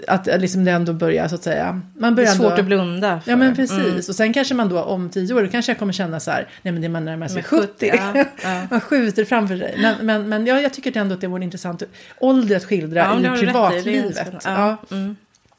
[0.07, 1.81] att liksom det ändå börjar så att säga.
[1.99, 3.31] Man Det börjar är svårt ändå, att blunda för.
[3.31, 3.79] Ja men precis.
[3.79, 3.97] Mm.
[3.97, 6.49] Och sen kanske man då om tio år, då kanske jag kommer känna så här,
[6.63, 7.67] nej men det är man närmar sig Men 70.
[7.67, 8.67] 70, ja, ja.
[8.71, 9.75] man skjuter framför sig.
[9.79, 11.83] Men, men, men ja, jag tycker ändå att det vore intressant
[12.19, 13.47] ålder att skildra Ja, det i i.
[13.47, 14.17] Det privatlivet.
[14.17, 14.41] spännande.
[14.45, 14.77] Ja.
[14.91, 14.97] Ja.
[14.97, 15.17] Mm.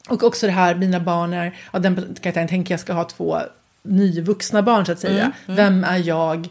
[0.08, 3.38] Och också det här, mina barn är, ja, den karaktären tänker jag ska ha två
[3.82, 5.22] nyvuxna barn så att säga.
[5.22, 6.48] Mm, Vem är jag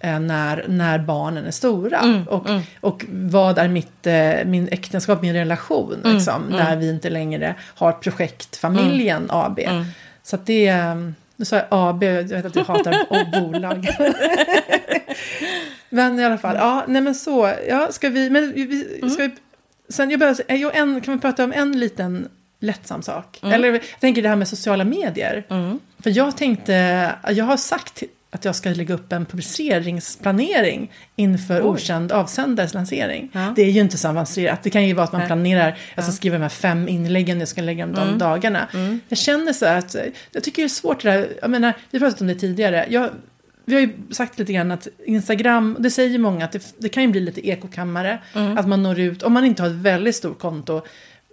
[0.00, 1.98] eh, när, när barnen är stora?
[1.98, 2.46] Mm, och,
[2.80, 7.54] och vad är mitt, eh, min äktenskap, min relation, Mm, liksom, när vi inte längre
[7.74, 9.36] har projektfamiljen Mm.
[9.36, 9.60] AB.
[10.22, 10.94] Så att det, eh,
[11.36, 13.88] nu sa jag AB, jag vet att du hatar bolag.
[15.88, 19.30] men i alla fall, ja, nej men så, ja, ska vi, men vi- ska vi,
[19.88, 22.28] sen jag börjar, jag en, kan vi prata om en liten
[22.60, 23.38] lättsam sak?
[23.42, 25.44] Eller jag tänker det här med sociala medier.
[26.02, 26.72] För jag tänkte,
[27.28, 28.02] jag har sagt
[28.32, 33.30] att jag ska lägga upp en publiceringsplanering inför okänd avsändares lansering.
[33.32, 33.52] Ja.
[33.56, 34.62] Det är ju inte så avancerat.
[34.62, 37.48] Det kan ju vara att man planerar, jag ska skriva de här fem inläggen, jag
[37.48, 38.68] ska lägga dem de dagarna.
[39.08, 39.96] Jag känner så här att,
[40.32, 42.86] jag tycker det är svårt det där, jag menar, vi har pratat om det tidigare.
[42.88, 43.10] Jag,
[43.64, 47.02] vi har ju sagt lite grann att Instagram, det säger många att det, det kan
[47.02, 48.18] ju bli lite ekokammare.
[48.58, 50.82] Att man når ut, om man inte har ett väldigt stort konto.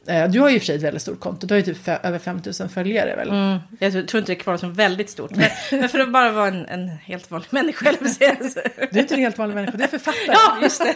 [0.08, 1.64] Eh, du har ju i och för sig ett väldigt stort konto, du har ju
[1.66, 3.30] typ över 5000 följare väl?
[3.30, 3.58] Mm.
[3.80, 5.32] Jag tror inte det kvar som väldigt stort.
[5.32, 7.90] Men, men för att bara vara en, en helt vanlig människa.
[7.90, 8.92] Eller?
[8.92, 10.28] Du är inte en helt vanlig människa, du är författare.
[10.28, 10.96] ja, just det.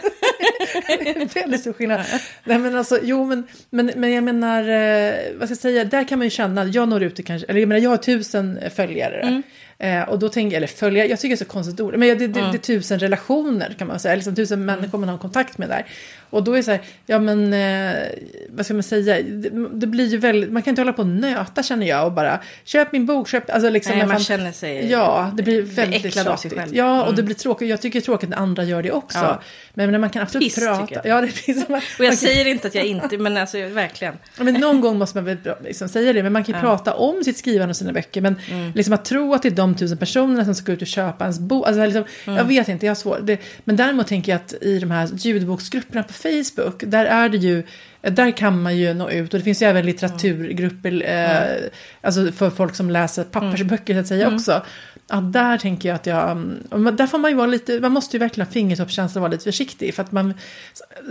[1.40, 2.00] väldigt stor skillnad.
[2.44, 6.08] Nej men alltså, jo men, men, men jag menar, eh, vad ska jag säga, där
[6.08, 8.58] kan man ju känna, jag når ut till kanske, eller jag menar jag har tusen
[8.74, 9.20] följare.
[9.20, 9.42] Mm.
[9.78, 12.08] Eh, och då tänker jag, eller följare, jag tycker det är så konstigt ord, men
[12.18, 12.52] det, det, Mm.
[12.52, 15.86] det är tusen relationer kan man säga, liksom tusen människor man har kontakt med där.
[16.30, 18.02] Och då är det så här, ja men, eh,
[18.50, 21.08] vad ska man säga, det, det blir ju väldigt, man kan inte hålla på och
[21.08, 23.92] nöta känner jag och bara, köp min bok, köp, alltså liksom.
[23.98, 26.52] Nej, man fan- känner sig Ja, det blir väldigt tjatigt.
[26.52, 26.68] Mm.
[26.72, 27.68] Ja, och det blir tråkigt.
[27.68, 29.18] Jag tycker det är tråkigt när andra gör det också.
[29.18, 29.40] Ja.
[29.74, 30.86] Men när man kan absolut Piss, prata.
[30.94, 31.06] jag.
[31.06, 31.68] Ja, det är piss.
[31.68, 34.14] Man, Och jag man säger inte att jag inte, men alltså verkligen.
[34.38, 36.22] men någon gång måste man väl liksom säga det.
[36.22, 38.20] Men man kan ju prata om sitt skrivande och sina böcker.
[38.20, 38.72] Men Mm.
[38.74, 41.24] liksom att tro att det är de tusen personerna som ska gå ut och köpa
[41.24, 41.66] ens bok.
[41.66, 42.36] Alltså liksom, Mm.
[42.36, 43.18] Jag vet inte, jag har svårt.
[43.22, 46.82] Det, men däremot tänker jag att i de här ljudboksgrupperna på Facebook.
[46.86, 47.62] Där är det ju
[48.02, 52.50] där kan man ju nå ut och det finns ju även litteraturgrupper, eh, alltså för
[52.50, 54.62] folk som läser pappersböcker så att säga också.
[55.08, 58.16] Att där tänker jag att jag, mm, där får man ju vara lite, man måste
[58.16, 59.94] ju verkligen ha fingertoppskänsla och vara lite försiktig.
[59.94, 60.34] För att man,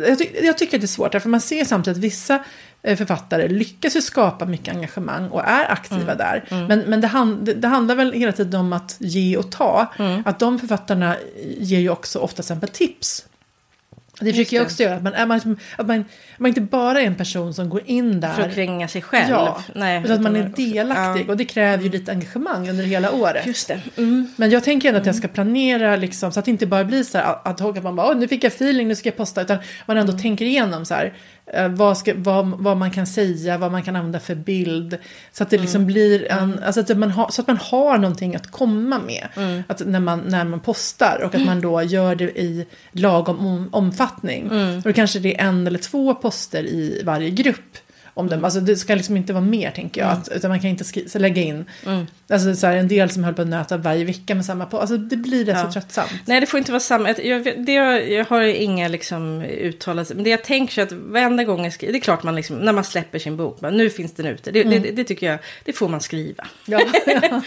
[0.08, 2.44] jag, ty, jag tycker att det är svårt, för man ser samtidigt att vissa
[2.82, 6.44] eh, författare lyckas ju skapa mycket engagemang och är aktiva där.
[6.68, 9.94] Men, men det, hand, det, det handlar väl hela tiden om att ge och ta.
[10.26, 11.16] Att de författarna
[11.58, 13.26] ger ju också ofta exempel tips.
[14.26, 16.06] Det försöker jag också göra, att man, är man, att man,
[16.38, 18.34] man inte bara är en person som går in där.
[18.34, 19.30] För att kränga sig själv.
[19.30, 21.26] Ja, Nej, utan att man är delaktig.
[21.28, 21.32] Ja.
[21.32, 23.46] Och det kräver ju lite engagemang under hela året.
[23.46, 23.82] Just det.
[23.98, 24.28] Mm.
[24.36, 27.04] Men jag tänker ändå att jag ska planera liksom, så att det inte bara blir
[27.04, 29.42] så här att man bara, nu fick jag feeling, nu ska jag posta.
[29.42, 31.14] Utan man ändå tänker igenom så här,
[31.70, 34.98] vad, ska, vad, vad man kan säga, vad man kan använda för bild.
[35.32, 38.36] Så att det liksom blir en, alltså att man har, så att man har någonting
[38.36, 39.28] att komma med.
[39.68, 43.70] Att när, man, när man postar och att man då gör det i lagom om,
[43.72, 44.52] omfattning.
[44.76, 47.78] Och då kanske det är en eller två poster i varje grupp.
[48.14, 48.44] Om dem.
[48.46, 50.10] Alltså det ska liksom inte vara mer tänker jag.
[50.12, 51.66] Att, utan man kan inte skri- så lägga in.
[52.30, 54.80] Alltså så här, en del som höll på att nöta varje vecka med samma på.
[54.80, 55.66] Alltså det blir rätt Ja.
[55.66, 56.12] så tröttsamt.
[56.26, 57.10] Nej, det får inte vara samma.
[57.24, 60.16] Jag, det, jag, jag har inga liksom, uttalanden.
[60.16, 61.94] Men det jag tänker är att varenda gång jag skriver.
[61.94, 63.60] Det är klart man liksom, när man släpper sin bok.
[63.60, 64.52] Bara, nu finns den ute.
[64.52, 66.48] Det, det, det tycker jag, det får man skriva.
[66.66, 66.82] Ja.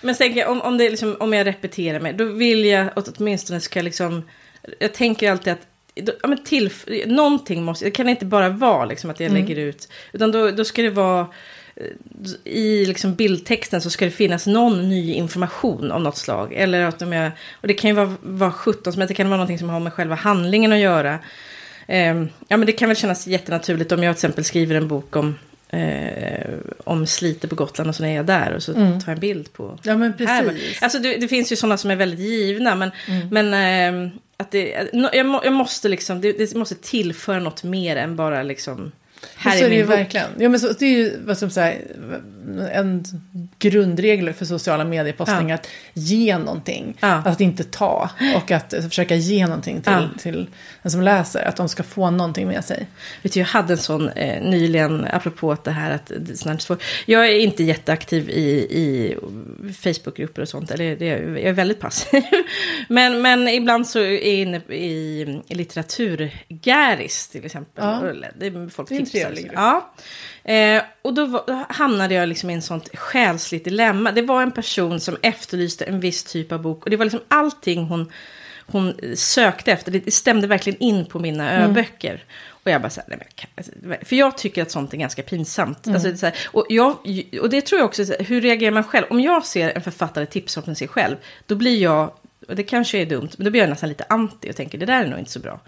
[0.00, 2.12] Men tänker jag, om, om, det liksom, om jag repeterar mig.
[2.12, 4.22] Då vill jag åtminstone ska liksom.
[4.78, 5.58] Jag tänker alltid att.
[5.96, 6.72] Ja, men till,
[7.06, 9.88] någonting måste, det kan inte bara vara liksom att jag lägger ut.
[10.12, 11.26] Utan då, då ska det vara
[11.76, 16.52] eh, i liksom bildtexten så ska det finnas någon ny information av något slag.
[16.52, 19.28] Eller att om jag, och det kan ju vara, vara 17 som helst, det kan
[19.28, 21.18] vara någonting som har med själva handlingen att göra.
[21.86, 25.16] Ehm, ja men det kan väl kännas jättenaturligt om jag till exempel skriver en bok
[25.16, 25.34] om
[25.68, 26.54] eh,
[26.84, 29.20] om Slite på Gotland och så när jag är där och så tar jag en
[29.20, 30.44] bild på Ja, men här.
[30.44, 30.82] precis.
[30.82, 32.90] Alltså det, det finns ju sådana som är väldigt givna men,
[33.30, 33.54] men
[34.06, 38.16] eh, att det, jag, må, jag måste liksom, det, det måste tillföra något mer än
[38.16, 38.92] bara liksom
[39.36, 39.98] här så är är det ju min bok.
[39.98, 40.26] verkligen.
[40.38, 41.82] Ja, men så, det är ju vad som säger,
[42.72, 43.04] en
[43.58, 45.54] grundregel för sociala medier-postningar.
[45.54, 46.96] Att ge någonting.
[47.00, 47.08] Ja.
[47.14, 48.10] Att inte ta.
[48.36, 50.08] Och att försöka ge någonting till, Ja.
[50.18, 50.46] till
[50.82, 51.44] den som läser.
[51.44, 52.86] Att de ska få någonting med sig.
[53.22, 56.82] Vet du, jag hade en sån eh, nyligen, apropå det här att snart svårt.
[57.06, 59.16] Jag är inte jätteaktiv i, i
[59.72, 60.70] Facebookgrupper och sånt.
[60.70, 62.22] Eller det, jag är väldigt passiv.
[62.88, 67.84] men, men ibland så är jag inne i, litteraturgäris till exempel.
[67.84, 68.02] Ja.
[68.38, 68.98] Det är folk Det är.
[69.22, 69.50] Trevlig.
[69.54, 69.92] Ja.
[70.44, 74.12] Eh, och då, var, då hamnade jag liksom i en sånt själsligt dilemma.
[74.12, 76.84] Det var en person som efterlyste en viss typ av bok.
[76.84, 78.12] Och det var liksom allting hon,
[78.66, 79.92] hon sökte efter.
[79.92, 81.70] Det stämde verkligen in på mina Mm.
[81.70, 82.24] ö-böcker.
[82.48, 83.72] Och jag bara så här, nej men alltså,
[84.06, 85.86] för jag tycker att sånt är ganska pinsamt.
[85.86, 86.06] Mm.
[86.06, 86.96] Alltså, här, och, jag,
[87.40, 89.06] och det tror jag också, hur reagerar man själv?
[89.10, 92.10] Om jag ser en författare tipsa om sig själv, då blir jag,
[92.48, 94.86] och det kanske är dumt, men då blir jag nästan lite anti och tänker det
[94.86, 95.60] där är nog inte så bra.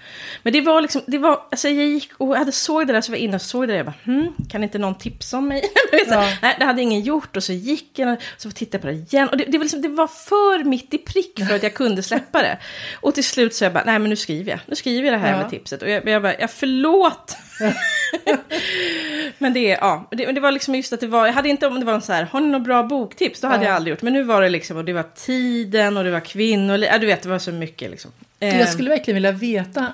[0.43, 3.13] Men det var liksom, det var, alltså jag gick och hade såg det där, så
[3.13, 5.49] var jag inne och såg det där, jag bara, hmm, kan inte någon tipsa om
[5.49, 5.63] mig?
[6.11, 6.29] Ja.
[6.43, 9.15] Nej, det hade ingen gjort och så gick jag och så tittade jag på det
[9.15, 9.29] igen.
[9.29, 12.03] Och det, det, var liksom, det var för mitt i prick för att jag kunde
[12.03, 12.59] släppa det.
[13.01, 14.61] Och till slut så jag bara, nej men nu skriver jag.
[14.67, 15.39] Nu skriver jag det här Ja.
[15.39, 15.83] med tipset.
[15.83, 17.37] Och jag, jag bara, ja förlåt.
[19.39, 21.81] men det, ja, det, det var liksom just att det var, jag hade inte om
[21.81, 23.41] det var en så här, har ni något bra boktips?
[23.41, 23.69] Då hade Ja.
[23.69, 24.03] jag aldrig gjort.
[24.03, 27.07] Men nu var det liksom, och det var tiden och det var kvinnor, ja du
[27.07, 28.11] vet det var så mycket liksom.
[28.41, 29.87] Eh, Jag skulle verkligen vilja veta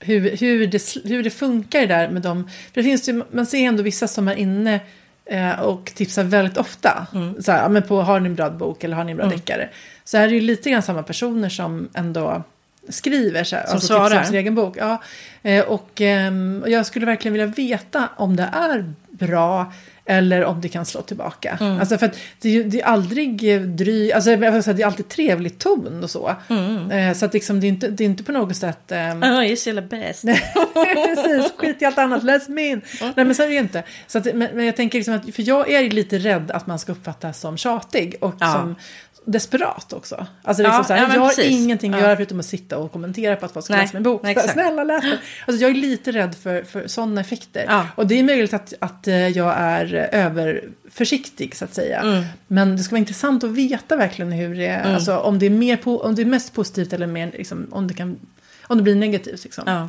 [0.00, 2.50] hur, hur, det, hur det funkar det där med dem.
[2.74, 4.80] För det finns ju, man ser ändå vissa som är inne
[5.26, 7.06] eh, och tipsar väldigt ofta.
[7.14, 7.42] Mm.
[7.42, 9.68] Så här, men på, har ni en bra bok eller har ni en bra deckare?
[10.04, 12.42] Så är det ju lite grann samma personer som ändå
[12.88, 13.44] skriver.
[13.44, 14.20] Så här, alltså tipsar svarar.
[14.20, 14.76] om sin egen bok.
[14.76, 15.02] Ja,
[15.42, 19.72] eh, och ehm, och jag skulle verkligen vilja veta om det är bra
[20.06, 21.58] eller om det kan slå tillbaka.
[21.60, 21.80] Mm.
[21.80, 24.30] Alltså för att det det är aldrig eh, dry, alltså
[24.62, 26.34] säga, det är alltid trevlig ton och så.
[26.48, 26.90] Mm.
[26.90, 28.92] Eh, så att liksom, det, är inte, det är inte på något sätt...
[29.20, 30.22] Ja, just jävla bäst.
[30.74, 32.80] Precis, skit i allt annat, läs min.
[33.00, 33.82] Nej men så är det ju inte.
[34.06, 36.78] Så att, men, men jag tänker liksom att, för jag är lite rädd att man
[36.78, 38.52] ska uppfattas som tjatig och Ja.
[38.52, 38.76] som
[39.24, 40.26] desperat också.
[40.42, 41.44] Alltså liksom Ja, så här, ja, jag har precis.
[41.52, 42.06] ingenting att Ja.
[42.06, 44.22] göra förutom att sitta och kommentera på att folk ska läsa min bok.
[44.22, 44.52] nej, exakt.
[44.52, 45.18] Snälla läs den.
[45.46, 47.80] Alltså jag är lite rädd för, för sådana effekter.
[47.96, 52.00] Och det är möjligt att, att eh, jag är eh, överförsiktig så att säga.
[52.00, 52.24] Mm.
[52.46, 54.94] Men det ska vara intressant att veta verkligen hur det är.
[54.94, 57.86] Alltså om det är, mer på, om det är mest positivt eller mer liksom, om,
[57.88, 58.18] det kan,
[58.62, 59.44] om det blir negativt.
[59.44, 59.88] Liksom.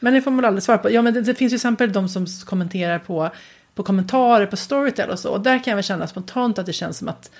[0.00, 0.90] Men det får man aldrig svara på.
[0.90, 3.30] Ja, men det, det finns ju till exempel de som kommenterar på,
[3.74, 5.30] på kommentarer på Storytel och så.
[5.30, 7.30] Och där kan jag väl känna spontant att det känns som att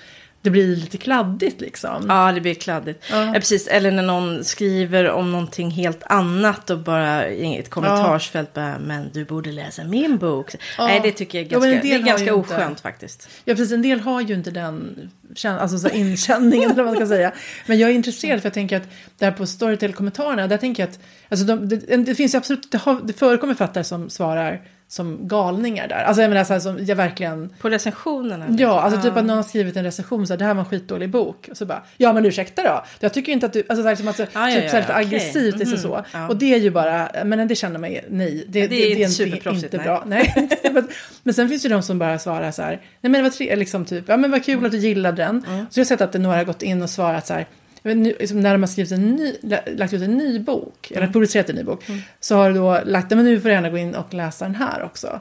[0.43, 2.05] det blir lite kladdigt liksom.
[2.07, 3.03] Ja, det blir kladdigt.
[3.11, 3.25] Ja.
[3.25, 3.33] Ja.
[3.33, 3.67] precis.
[3.67, 9.09] Eller när någon skriver om någonting helt annat och bara i ett kommentarsfält bara, men
[9.13, 10.55] du borde läsa min bok.
[10.77, 10.87] Ja.
[10.87, 13.29] Nej, det tycker jag är Ja, ganska, det är ganska inte- oskönt faktiskt.
[13.45, 13.71] Ja, precis.
[13.71, 15.09] En del har ju inte den
[15.45, 17.31] alltså, så inkänningen, eller vad man ska säga.
[17.65, 18.87] Men jag är intresserad för jag tänker att
[19.17, 22.77] där på Storytel-kommentarerna, där tänker jag att alltså, de, det, det finns ju absolut, det,
[22.77, 24.61] har, det förekommer författare som svarar
[24.93, 26.03] som galningar där.
[26.03, 28.45] Alltså jag menar så här, som jag verkligen På recensionerna?
[28.47, 28.57] liksom.
[28.67, 30.69] Ja, alltså typ att någon har skrivit en recension så här, det här var en
[30.69, 31.47] skitdålig bok.
[31.51, 32.83] Och så bara, ja men ursäkta då.
[32.99, 34.75] Jag tycker inte att du, alltså så här, som att, så, Ja, ja, typ så
[34.77, 35.05] här, ja, lite okej.
[35.05, 36.05] aggressivt, liksom Mhm, så.
[36.13, 36.27] ja.
[36.27, 38.45] Och det är ju bara, men det känner man ju, nej.
[38.47, 39.85] Det, det är inte superproffsigt, inte nej.
[39.85, 40.03] bra.
[40.07, 40.49] Nej.
[41.23, 43.29] men, sen finns det ju de som bara svarar så här, nej men det var
[43.29, 45.45] tre, liksom typ, ja men vad kul att du gillade den.
[45.47, 45.65] Mm.
[45.69, 47.45] Så jag har sett att det några har gått in och svarat så här,
[47.83, 49.33] nu, liksom, när de har skrivit en ny,
[49.77, 51.03] lagt ut en ny bok, Mm.
[51.03, 51.85] eller publicerat en ny bok,
[52.19, 54.55] så har du då lagt, men nu får du gärna gå in och läsa den
[54.55, 55.19] här också.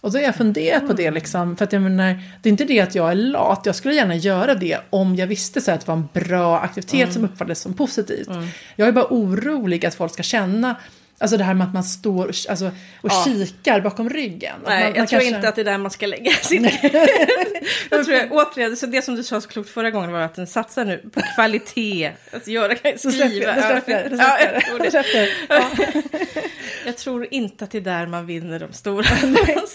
[0.00, 2.64] Och då har jag funderat på det liksom, för att jag menar, det är inte
[2.64, 5.80] det att jag är lat, jag skulle gärna göra det om jag visste så att
[5.80, 8.28] det var en bra aktivitet som uppfattades som positivt.
[8.76, 10.76] Jag är bara orolig att folk ska känna,
[11.18, 12.66] alltså det här med att man står och, alltså,
[13.00, 13.24] och Ja.
[13.24, 14.54] kikar bakom ryggen.
[14.66, 16.62] Nej, man, jag man tror kanske- inte att det är där man ska lägga sitt
[17.90, 20.34] jag tror jag, återigen, så det som du sa så klokt förra gången var att
[20.34, 22.10] den satsar nu på kvalitet.
[22.32, 22.98] Att göra, skriva.
[23.54, 24.90] släpper då släpper Ja, släpper det.
[24.90, 25.28] släpper.
[25.48, 25.70] Ja.
[26.86, 29.06] jag tror inte att det är där man vinner de stora.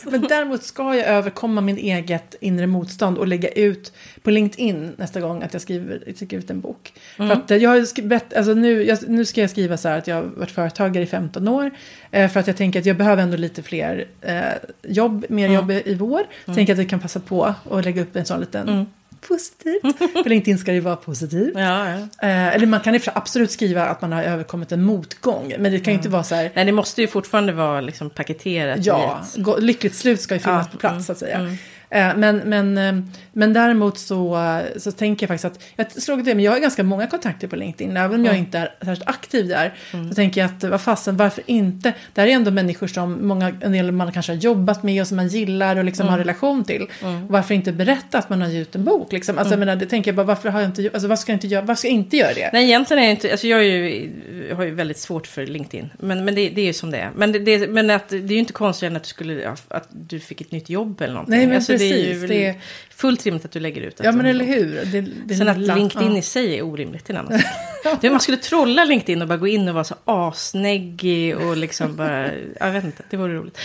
[0.04, 5.21] Men däremot ska jag överkomma min eget inre motstånd och lägga ut på LinkedIn nästa
[5.21, 6.93] gång att jag skriver, skriver ut en bok.
[7.17, 10.07] För att jag har skrivit, alltså nu, jag, nu ska jag skriva så här att
[10.07, 11.71] jag har varit företagare i 15 år.
[12.11, 14.41] Eh, för att jag tänker att jag behöver ändå lite fler eh,
[14.82, 16.24] jobb, mer jobb i, vår.
[16.55, 18.86] Tänker att vi kan passa på och lägga upp en sån liten
[19.28, 19.97] positivt.
[20.24, 21.53] För LinkedIn ska ju vara positivt.
[21.55, 22.28] Ja, ja.
[22.28, 25.53] Eh, eller man kan ju absolut skriva att man har överkommit en motgång.
[25.59, 26.51] Men det kan ju inte vara så här.
[26.53, 29.63] Nej, det måste ju fortfarande vara liksom paketerat Ja, ett...
[29.63, 31.39] lyckligt slut ska ju finnas Ja, på plats mm, så att säga.
[31.41, 31.53] Eh,
[31.94, 34.39] men, men, eh, men däremot så,
[34.78, 37.56] så tänker jag faktiskt att, jag slog det, men jag har ganska många kontakter på
[37.56, 39.74] LinkedIn, även om jag inte är särskilt aktiv där.
[40.10, 41.94] Så tänker jag att vad fasen, varför inte?
[42.14, 45.08] Det här är ändå människor som många, en del man kanske har jobbat med och
[45.08, 46.84] som man gillar och liksom har relation till.
[46.84, 49.12] Och varför inte berätta att man har gjort en bok?
[49.12, 49.38] Liksom?
[49.38, 51.36] Alltså, jag menar, det tänker jag bara, varför har jag inte, alltså, varför ska jag
[51.38, 52.50] inte göra, varför ska jag inte göra det?
[52.54, 54.12] Nej, egentligen är jag inte, alltså jag, är ju,
[54.50, 55.89] jag har ju väldigt svårt för LinkedIn.
[56.00, 57.12] Men, men det, det är ju som det är.
[57.16, 60.20] Men, det, det, men att, det är ju inte konstigt att du, skulle, att du
[60.20, 61.36] fick ett nytt jobb eller någonting.
[61.36, 62.56] Nej, men alltså, Det är det-
[62.90, 64.00] fullt rimligt att du lägger ut.
[64.04, 64.86] Ja men eller hur?
[64.92, 66.18] Det, det Sen att LinkedIn ja.
[66.18, 67.40] i sig är orimligt, är en annan
[68.02, 71.96] Det- Man skulle trolla LinkedIn och bara gå in och vara så asnäggig och liksom
[71.96, 72.30] bara,
[72.60, 73.58] jag vet inte, det vore roligt.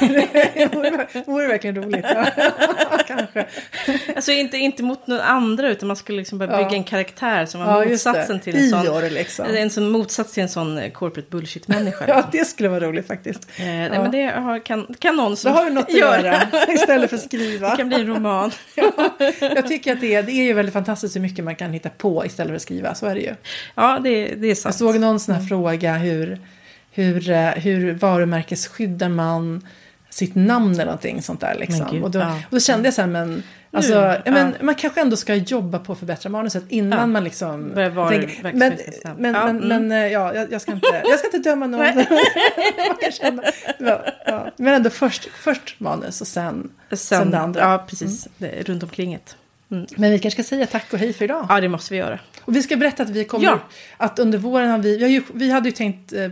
[0.54, 2.04] det vore, vore verkligen roligt.
[2.14, 2.26] Ja.
[3.06, 3.46] Kanske.
[4.16, 6.56] Alltså inte, inte mot några andra utan man skulle liksom bara Ja.
[6.56, 9.46] bygga en karaktär som var Ja, motsatsen till en sån, liksom.
[9.54, 12.04] en sån motsats till en sån eh, corporate bullshit-människa.
[12.08, 13.48] Ja, det skulle vara roligt faktiskt.
[13.58, 16.42] Eh, nej, men det har, kan, kan någon Då som har du något att göra
[16.68, 17.70] istället för att skriva.
[17.70, 18.50] Det kan bli en roman.
[19.40, 21.88] Jag tycker att det är, det är ju väldigt fantastiskt hur mycket man kan hitta
[21.88, 22.94] på istället för att skriva.
[22.94, 23.34] Så är det ju.
[23.74, 24.74] Ja, det, det är Jag sant.
[24.74, 26.40] såg någon sån här fråga hur,
[26.90, 29.66] hur, eh, hur varumärkesskyddar man
[30.14, 31.54] sitt namn eller någonting sånt där.
[31.54, 31.86] Liksom.
[31.90, 32.34] Gud, och, då, ja.
[32.34, 33.42] och då kände jag så här, men,
[33.72, 37.06] alltså, Nu, ja, men, man kanske ändå ska jobba på att förbättra manuset innan Ja.
[37.06, 37.74] man liksom...
[37.74, 38.76] Vara tänker- men, men,
[39.18, 39.56] men, mm.
[39.56, 41.80] men eh, ja, jag, jag, ska inte, jag ska inte döma någon.
[43.78, 44.50] Man.
[44.56, 47.60] Men ändå först, först manus och sen, sen, Sen, det andra.
[47.60, 47.72] Mm.
[47.72, 48.28] Ja, precis.
[48.38, 49.36] Det, är runt omkring ett.
[49.68, 51.46] Men vi kanske ska säga tack och hej för idag.
[51.48, 52.18] Ja, det måste vi göra.
[52.44, 53.58] Och vi ska berätta att vi kommer, Ja.
[53.96, 56.28] att under våren har vi, vi, har ju, vi hade ju tänkt eh,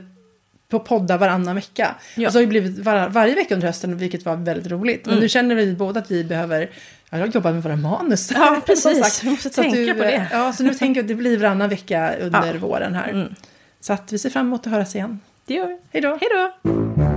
[0.68, 1.94] på podda varannan vecka.
[2.16, 2.26] Ja.
[2.28, 5.06] Och så har det blivit var, varje vecka under hösten, vilket var väldigt roligt.
[5.06, 5.14] Mm.
[5.14, 6.70] Men nu känner vi båda att vi behöver
[7.10, 8.30] ja, jag jobbar med våra manus.
[8.34, 9.24] Ja, precis.
[9.24, 10.12] Vi måste Så tänka på det.
[10.12, 12.58] eh, Ja, så nu tänker jag att det blir varannan vecka under Ja.
[12.60, 13.08] våren här.
[13.08, 13.34] Mm.
[13.80, 15.20] Så att vi ser fram emot att höras igen.
[15.46, 15.78] Det gör vi.
[15.92, 16.18] Hej då!
[16.20, 16.28] Hej
[16.64, 17.11] då!